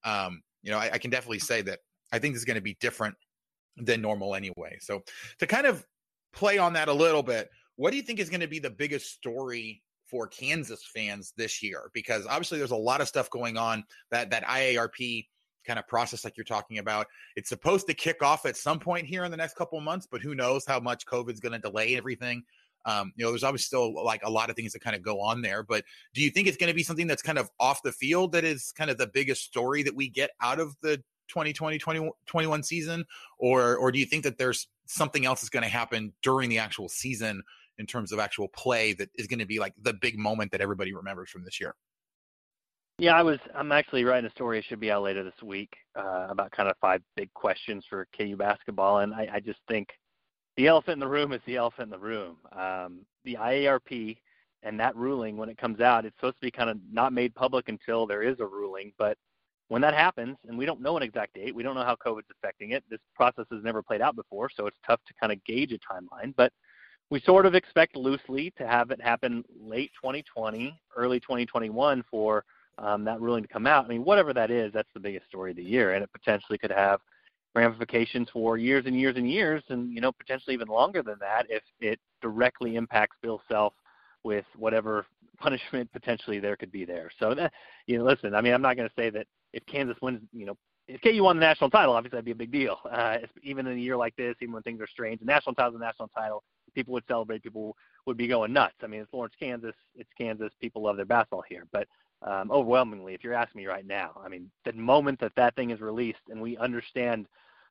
[0.04, 1.80] um, you know, I, I can definitely say that
[2.12, 3.16] I think is going to be different
[3.78, 4.78] than normal anyway.
[4.80, 5.02] So
[5.40, 5.86] to kind of
[6.38, 8.70] play on that a little bit, what do you think is going to be the
[8.70, 13.58] biggest story for Kansas fans this year because obviously there's a lot of stuff going
[13.58, 15.28] on that that IARP
[15.66, 17.08] kind of process like you're talking about.
[17.36, 20.08] It's supposed to kick off at some point here in the next couple of months,
[20.10, 22.44] but who knows how much COVID's going to delay everything.
[22.86, 25.20] Um, you know, there's obviously still like a lot of things that kind of go
[25.20, 25.84] on there, but
[26.14, 28.46] do you think it's going to be something that's kind of off the field that
[28.46, 33.04] is kind of the biggest story that we get out of the 2020 2021 season
[33.38, 36.60] or or do you think that there's something else is going to happen during the
[36.60, 37.42] actual season
[37.78, 40.62] in terms of actual play that is going to be like the big moment that
[40.62, 41.76] everybody remembers from this year?
[43.00, 43.38] Yeah, I was.
[43.54, 44.58] I'm actually writing a story.
[44.58, 48.08] It should be out later this week uh, about kind of five big questions for
[48.18, 49.90] KU basketball, and I, I just think
[50.56, 52.38] the elephant in the room is the elephant in the room.
[52.52, 54.18] Um, the IARP
[54.64, 57.36] and that ruling, when it comes out, it's supposed to be kind of not made
[57.36, 58.92] public until there is a ruling.
[58.98, 59.16] But
[59.70, 62.30] when that happens, and we don't know an exact date, we don't know how COVID's
[62.32, 62.84] affecting it.
[62.90, 65.80] This process has never played out before, so it's tough to kind of gauge a
[65.80, 66.34] timeline.
[66.36, 66.54] But
[67.10, 72.44] we sort of expect loosely to have it happen late 2020, early 2021 for
[72.78, 73.86] um, that ruling to come out.
[73.86, 76.58] I mean, whatever that is, that's the biggest story of the year, and it potentially
[76.58, 77.00] could have
[77.56, 81.46] ramifications for years and years and years, and you know potentially even longer than that
[81.50, 83.74] if it directly impacts Bill Self
[84.24, 85.06] with whatever
[85.40, 87.10] punishment potentially there could be there.
[87.20, 87.54] So that
[87.86, 90.46] you know, listen, I mean, I'm not going to say that if Kansas wins, you
[90.46, 90.58] know,
[90.88, 92.78] if KU won the national title, obviously that'd be a big deal.
[92.90, 95.72] Uh, even in a year like this, even when things are strange, the national title
[95.72, 96.44] is a national title
[96.78, 97.42] people would celebrate.
[97.42, 98.76] People would be going nuts.
[98.84, 99.74] I mean, it's Lawrence, Kansas.
[99.96, 100.54] It's Kansas.
[100.62, 101.66] People love their basketball here.
[101.72, 101.88] But
[102.22, 105.72] um, overwhelmingly, if you're asking me right now, I mean, the moment that that thing
[105.72, 107.26] is released and we understand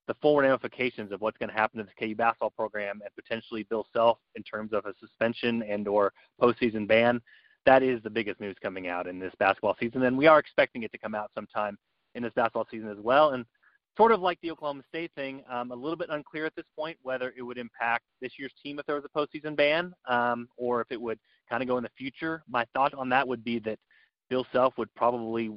[0.07, 3.65] the full ramifications of what's going to happen to the KU basketball program and potentially
[3.65, 7.21] Bill Self in terms of a suspension and or postseason ban,
[7.65, 10.03] that is the biggest news coming out in this basketball season.
[10.05, 11.77] And we are expecting it to come out sometime
[12.15, 13.31] in this basketball season as well.
[13.31, 13.45] And
[13.97, 16.97] sort of like the Oklahoma State thing, um, a little bit unclear at this point
[17.03, 20.81] whether it would impact this year's team if there was a postseason ban, um, or
[20.81, 21.19] if it would
[21.51, 22.43] kind of go in the future.
[22.49, 23.79] My thought on that would be that
[24.29, 25.57] Bill Self would probably,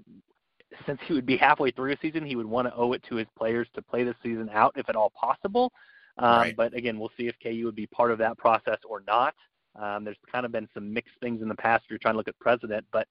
[0.85, 3.15] since he would be halfway through a season, he would want to owe it to
[3.15, 5.71] his players to play the season out if at all possible.
[6.17, 6.55] Um, right.
[6.55, 9.33] But again, we'll see if KU would be part of that process or not.
[9.75, 12.17] Um, there's kind of been some mixed things in the past if you're trying to
[12.17, 13.07] look at precedent, but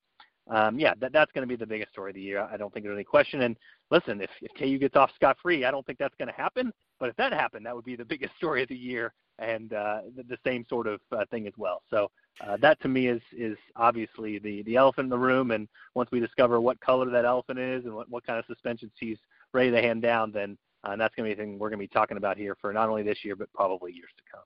[0.51, 2.49] um, yeah, that, that's going to be the biggest story of the year.
[2.51, 3.43] I don't think there's any question.
[3.43, 3.57] And
[3.91, 6.73] listen, if, if KU gets off scot free, I don't think that's going to happen.
[6.99, 10.01] But if that happened, that would be the biggest story of the year, and uh,
[10.17, 11.83] the, the same sort of uh, thing as well.
[11.91, 12.11] So
[12.47, 15.51] uh, that to me is is obviously the the elephant in the room.
[15.51, 18.93] And once we discover what color that elephant is and what, what kind of suspensions
[18.99, 19.19] he's
[19.53, 21.83] ready to hand down, then uh, that's going to be a thing we're going to
[21.83, 24.45] be talking about here for not only this year but probably years to come.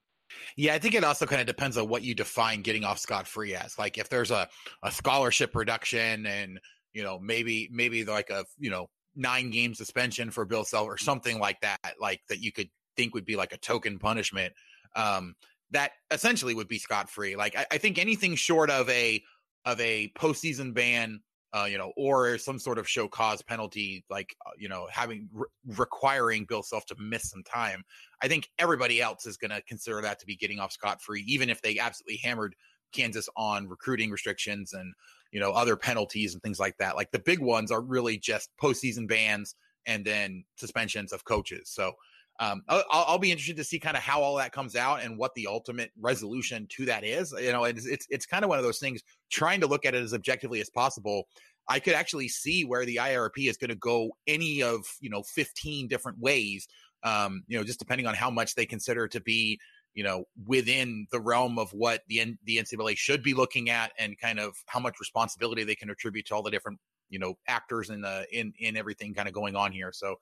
[0.56, 3.26] Yeah, I think it also kind of depends on what you define getting off scot
[3.26, 3.78] free as.
[3.78, 4.48] Like if there's a,
[4.82, 6.58] a scholarship reduction and
[6.94, 10.96] you know maybe maybe like a you know nine game suspension for Bill Self or
[10.96, 14.52] something like that, like that you could think would be like a token punishment.
[14.94, 15.34] Um,
[15.72, 17.36] that essentially would be scot free.
[17.36, 19.22] Like I, I, think anything short of a
[19.64, 21.20] of a postseason ban
[21.54, 25.28] uh, you know, or some sort of show cause penalty, like uh, you know, having
[25.32, 25.46] re-
[25.76, 27.84] requiring Bill Self to miss some time.
[28.22, 31.22] I think everybody else is going to consider that to be getting off scot free,
[31.28, 32.56] even if they absolutely hammered
[32.92, 34.94] Kansas on recruiting restrictions and
[35.30, 36.96] you know other penalties and things like that.
[36.96, 39.54] Like the big ones are really just postseason bans
[39.84, 41.68] and then suspensions of coaches.
[41.68, 41.92] So
[42.40, 45.18] um, I'll, I'll, be interested to see kind of how all that comes out and
[45.18, 47.32] what the ultimate resolution to that is.
[47.38, 49.02] You know, it's, it's it's kind of one of those things.
[49.30, 51.28] Trying to look at it as objectively as possible.
[51.68, 55.22] I could actually see where the IRP is going to go any of you know
[55.22, 56.66] 15 different ways.
[57.04, 59.60] Um, you know, just depending on how much they consider to be
[59.94, 64.18] you know within the realm of what the the NCAA should be looking at and
[64.18, 66.78] kind of how much responsibility they can attribute to all the different
[67.10, 69.92] you know actors in the in in everything kind of going on here.
[69.92, 70.16] So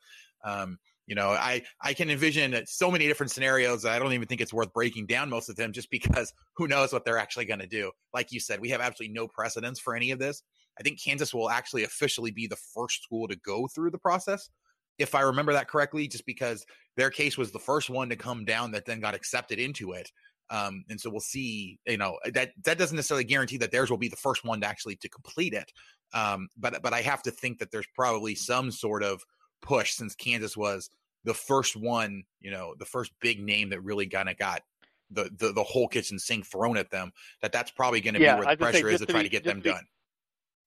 [0.45, 0.79] um,
[1.11, 3.85] you know, I I can envision so many different scenarios.
[3.85, 6.93] I don't even think it's worth breaking down most of them, just because who knows
[6.93, 7.91] what they're actually going to do.
[8.15, 10.45] Like you said, we have absolutely no precedence for any of this.
[10.79, 14.51] I think Kansas will actually officially be the first school to go through the process,
[14.99, 16.65] if I remember that correctly, just because
[16.97, 20.13] their case was the first one to come down that then got accepted into it.
[20.49, 21.81] Um, and so we'll see.
[21.89, 24.69] You know that that doesn't necessarily guarantee that theirs will be the first one to
[24.69, 25.73] actually to complete it.
[26.15, 29.25] Um, but but I have to think that there's probably some sort of
[29.61, 30.89] push since Kansas was
[31.25, 34.63] the first one, you know, the first big name that really kind of got
[35.11, 37.13] the, the the whole kitchen sink thrown at them.
[37.43, 39.29] That that's probably going to yeah, be where the pressure is to, to try be,
[39.29, 39.85] to get them be, done.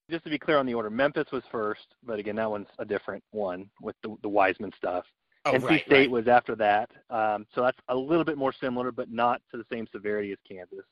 [0.09, 2.85] Just to be clear on the order, Memphis was first, but again, that one's a
[2.85, 5.05] different one with the, the Wiseman stuff.
[5.45, 6.11] Oh, NC right, State right.
[6.11, 9.65] was after that, um, so that's a little bit more similar, but not to the
[9.71, 10.85] same severity as Kansas.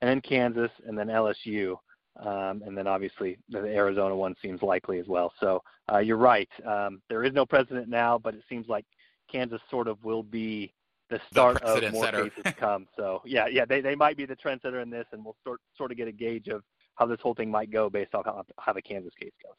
[0.00, 1.76] And then Kansas, and then LSU.
[2.20, 5.32] Um, and then obviously the Arizona one seems likely as well.
[5.38, 5.62] So
[5.92, 6.48] uh, you're right.
[6.66, 8.84] Um, there is no precedent now, but it seems like
[9.30, 10.72] Kansas sort of will be
[11.10, 12.24] the start the of more setter.
[12.24, 12.86] cases to come.
[12.96, 15.90] So yeah, yeah, they, they might be the trendsetter in this, and we'll sort sort
[15.90, 16.62] of get a gauge of
[16.96, 19.54] how this whole thing might go based off how, how the Kansas case goes.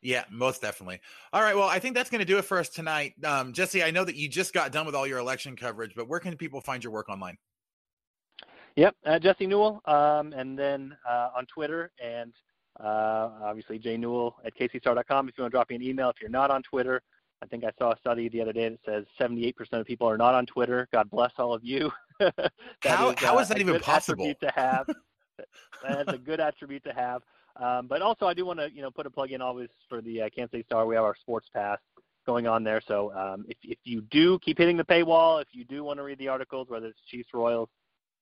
[0.00, 1.00] Yeah, most definitely.
[1.32, 1.56] All right.
[1.56, 3.14] Well, I think that's going to do it for us tonight.
[3.24, 6.08] Um, Jesse, I know that you just got done with all your election coverage, but
[6.08, 7.38] where can people find your work online?
[8.76, 12.34] Yep, uh, Jesse Newell, um, and then uh, on Twitter, and
[12.80, 15.28] uh, obviously Jay Newell at kcstar.com.
[15.28, 17.00] If you want to drop me an email, if you're not on Twitter,
[17.44, 20.16] I think I saw a study the other day that says 78% of people are
[20.16, 20.88] not on Twitter.
[20.92, 21.92] God bless all of you.
[22.82, 24.32] how, is, how uh, is that a even good possible?
[24.40, 24.88] To have.
[25.86, 27.22] That's a good attribute to have.
[27.56, 30.00] Um, but also, I do want to you know put a plug in always for
[30.00, 30.86] the uh, Kansas City Star.
[30.86, 31.78] We have our sports pass
[32.26, 32.80] going on there.
[32.80, 36.02] So um, if if you do keep hitting the paywall, if you do want to
[36.02, 37.68] read the articles, whether it's Chiefs, Royals,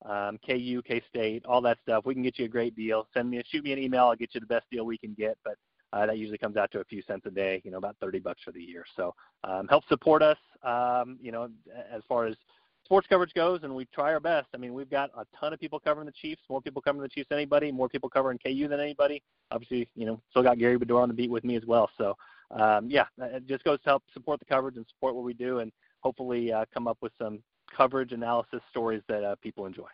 [0.04, 3.06] um, KU, K State, all that stuff, we can get you a great deal.
[3.14, 4.06] Send me, shoot me an email.
[4.06, 5.38] I'll get you the best deal we can get.
[5.44, 5.54] But
[5.92, 8.18] uh, that usually comes out to a few cents a day, you know, about 30
[8.20, 8.84] bucks for the year.
[8.96, 9.14] So
[9.44, 11.48] um, help support us, um, you know,
[11.92, 12.36] as far as
[12.84, 14.48] sports coverage goes, and we try our best.
[14.54, 17.08] I mean, we've got a ton of people covering the Chiefs, more people covering the
[17.08, 19.22] Chiefs than anybody, more people covering KU than anybody.
[19.50, 21.90] Obviously, you know, still got Gary Bedore on the beat with me as well.
[21.98, 22.16] So,
[22.50, 25.60] um, yeah, it just goes to help support the coverage and support what we do,
[25.60, 27.42] and hopefully uh, come up with some
[27.74, 29.88] coverage analysis stories that uh, people enjoy.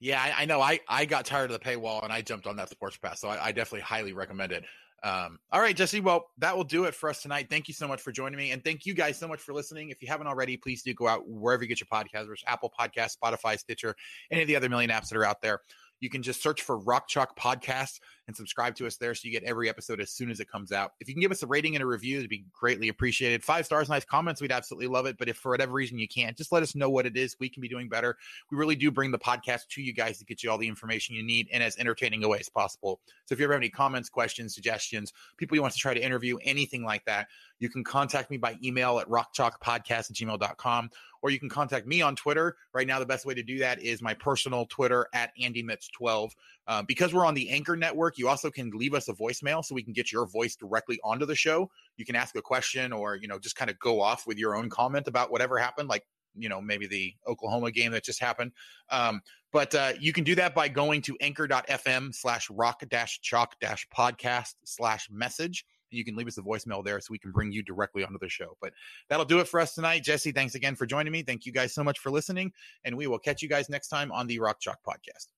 [0.00, 0.60] Yeah, I, I, know.
[0.60, 3.28] I, I got tired of the paywall and I jumped on that sports pass, so
[3.28, 4.64] I, I definitely highly recommend it.
[5.02, 6.00] Um, all right, Jesse.
[6.00, 7.46] Well, that will do it for us tonight.
[7.48, 9.90] Thank you so much for joining me, and thank you guys so much for listening.
[9.90, 13.16] If you haven't already, please do go out wherever you get your podcasts, Apple Podcasts,
[13.22, 13.94] Spotify, Stitcher,
[14.30, 15.60] any of the other million apps that are out there.
[16.00, 19.32] You can just search for Rock Chalk Podcast and subscribe to us there so you
[19.32, 20.92] get every episode as soon as it comes out.
[21.00, 23.42] If you can give us a rating and a review, it'd be greatly appreciated.
[23.42, 25.16] Five stars, nice comments, we'd absolutely love it.
[25.18, 27.36] But if for whatever reason you can't, just let us know what it is.
[27.40, 28.16] We can be doing better.
[28.50, 31.16] We really do bring the podcast to you guys to get you all the information
[31.16, 33.00] you need and as entertaining a way as possible.
[33.24, 36.00] So if you ever have any comments, questions, suggestions, people you want to try to
[36.00, 37.28] interview, anything like that,
[37.58, 40.90] you can contact me by email at rockchalkpodcast at gmail.com
[41.22, 42.56] or you can contact me on Twitter.
[42.72, 46.30] Right now, the best way to do that is my personal Twitter at AndyMitts12.
[46.66, 49.74] Um, because we're on the Anchor Network, you also can leave us a voicemail so
[49.74, 51.70] we can get your voice directly onto the show.
[51.96, 54.54] You can ask a question or, you know, just kind of go off with your
[54.54, 56.04] own comment about whatever happened, like,
[56.36, 58.52] you know, maybe the Oklahoma game that just happened.
[58.90, 59.20] Um,
[59.52, 63.86] but uh, you can do that by going to anchor.fm slash rock dash chalk dash
[63.96, 67.62] podcast slash message you can leave us a voicemail there so we can bring you
[67.62, 68.56] directly onto the show.
[68.60, 68.72] But
[69.08, 70.02] that'll do it for us tonight.
[70.02, 71.22] Jesse, thanks again for joining me.
[71.22, 72.52] Thank you guys so much for listening.
[72.84, 75.28] And we will catch you guys next time on the Rock Chalk Podcast.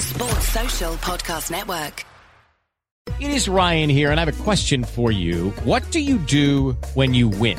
[0.00, 2.04] Sports Social Podcast Network.
[3.18, 5.50] It is Ryan here, and I have a question for you.
[5.64, 7.58] What do you do when you win?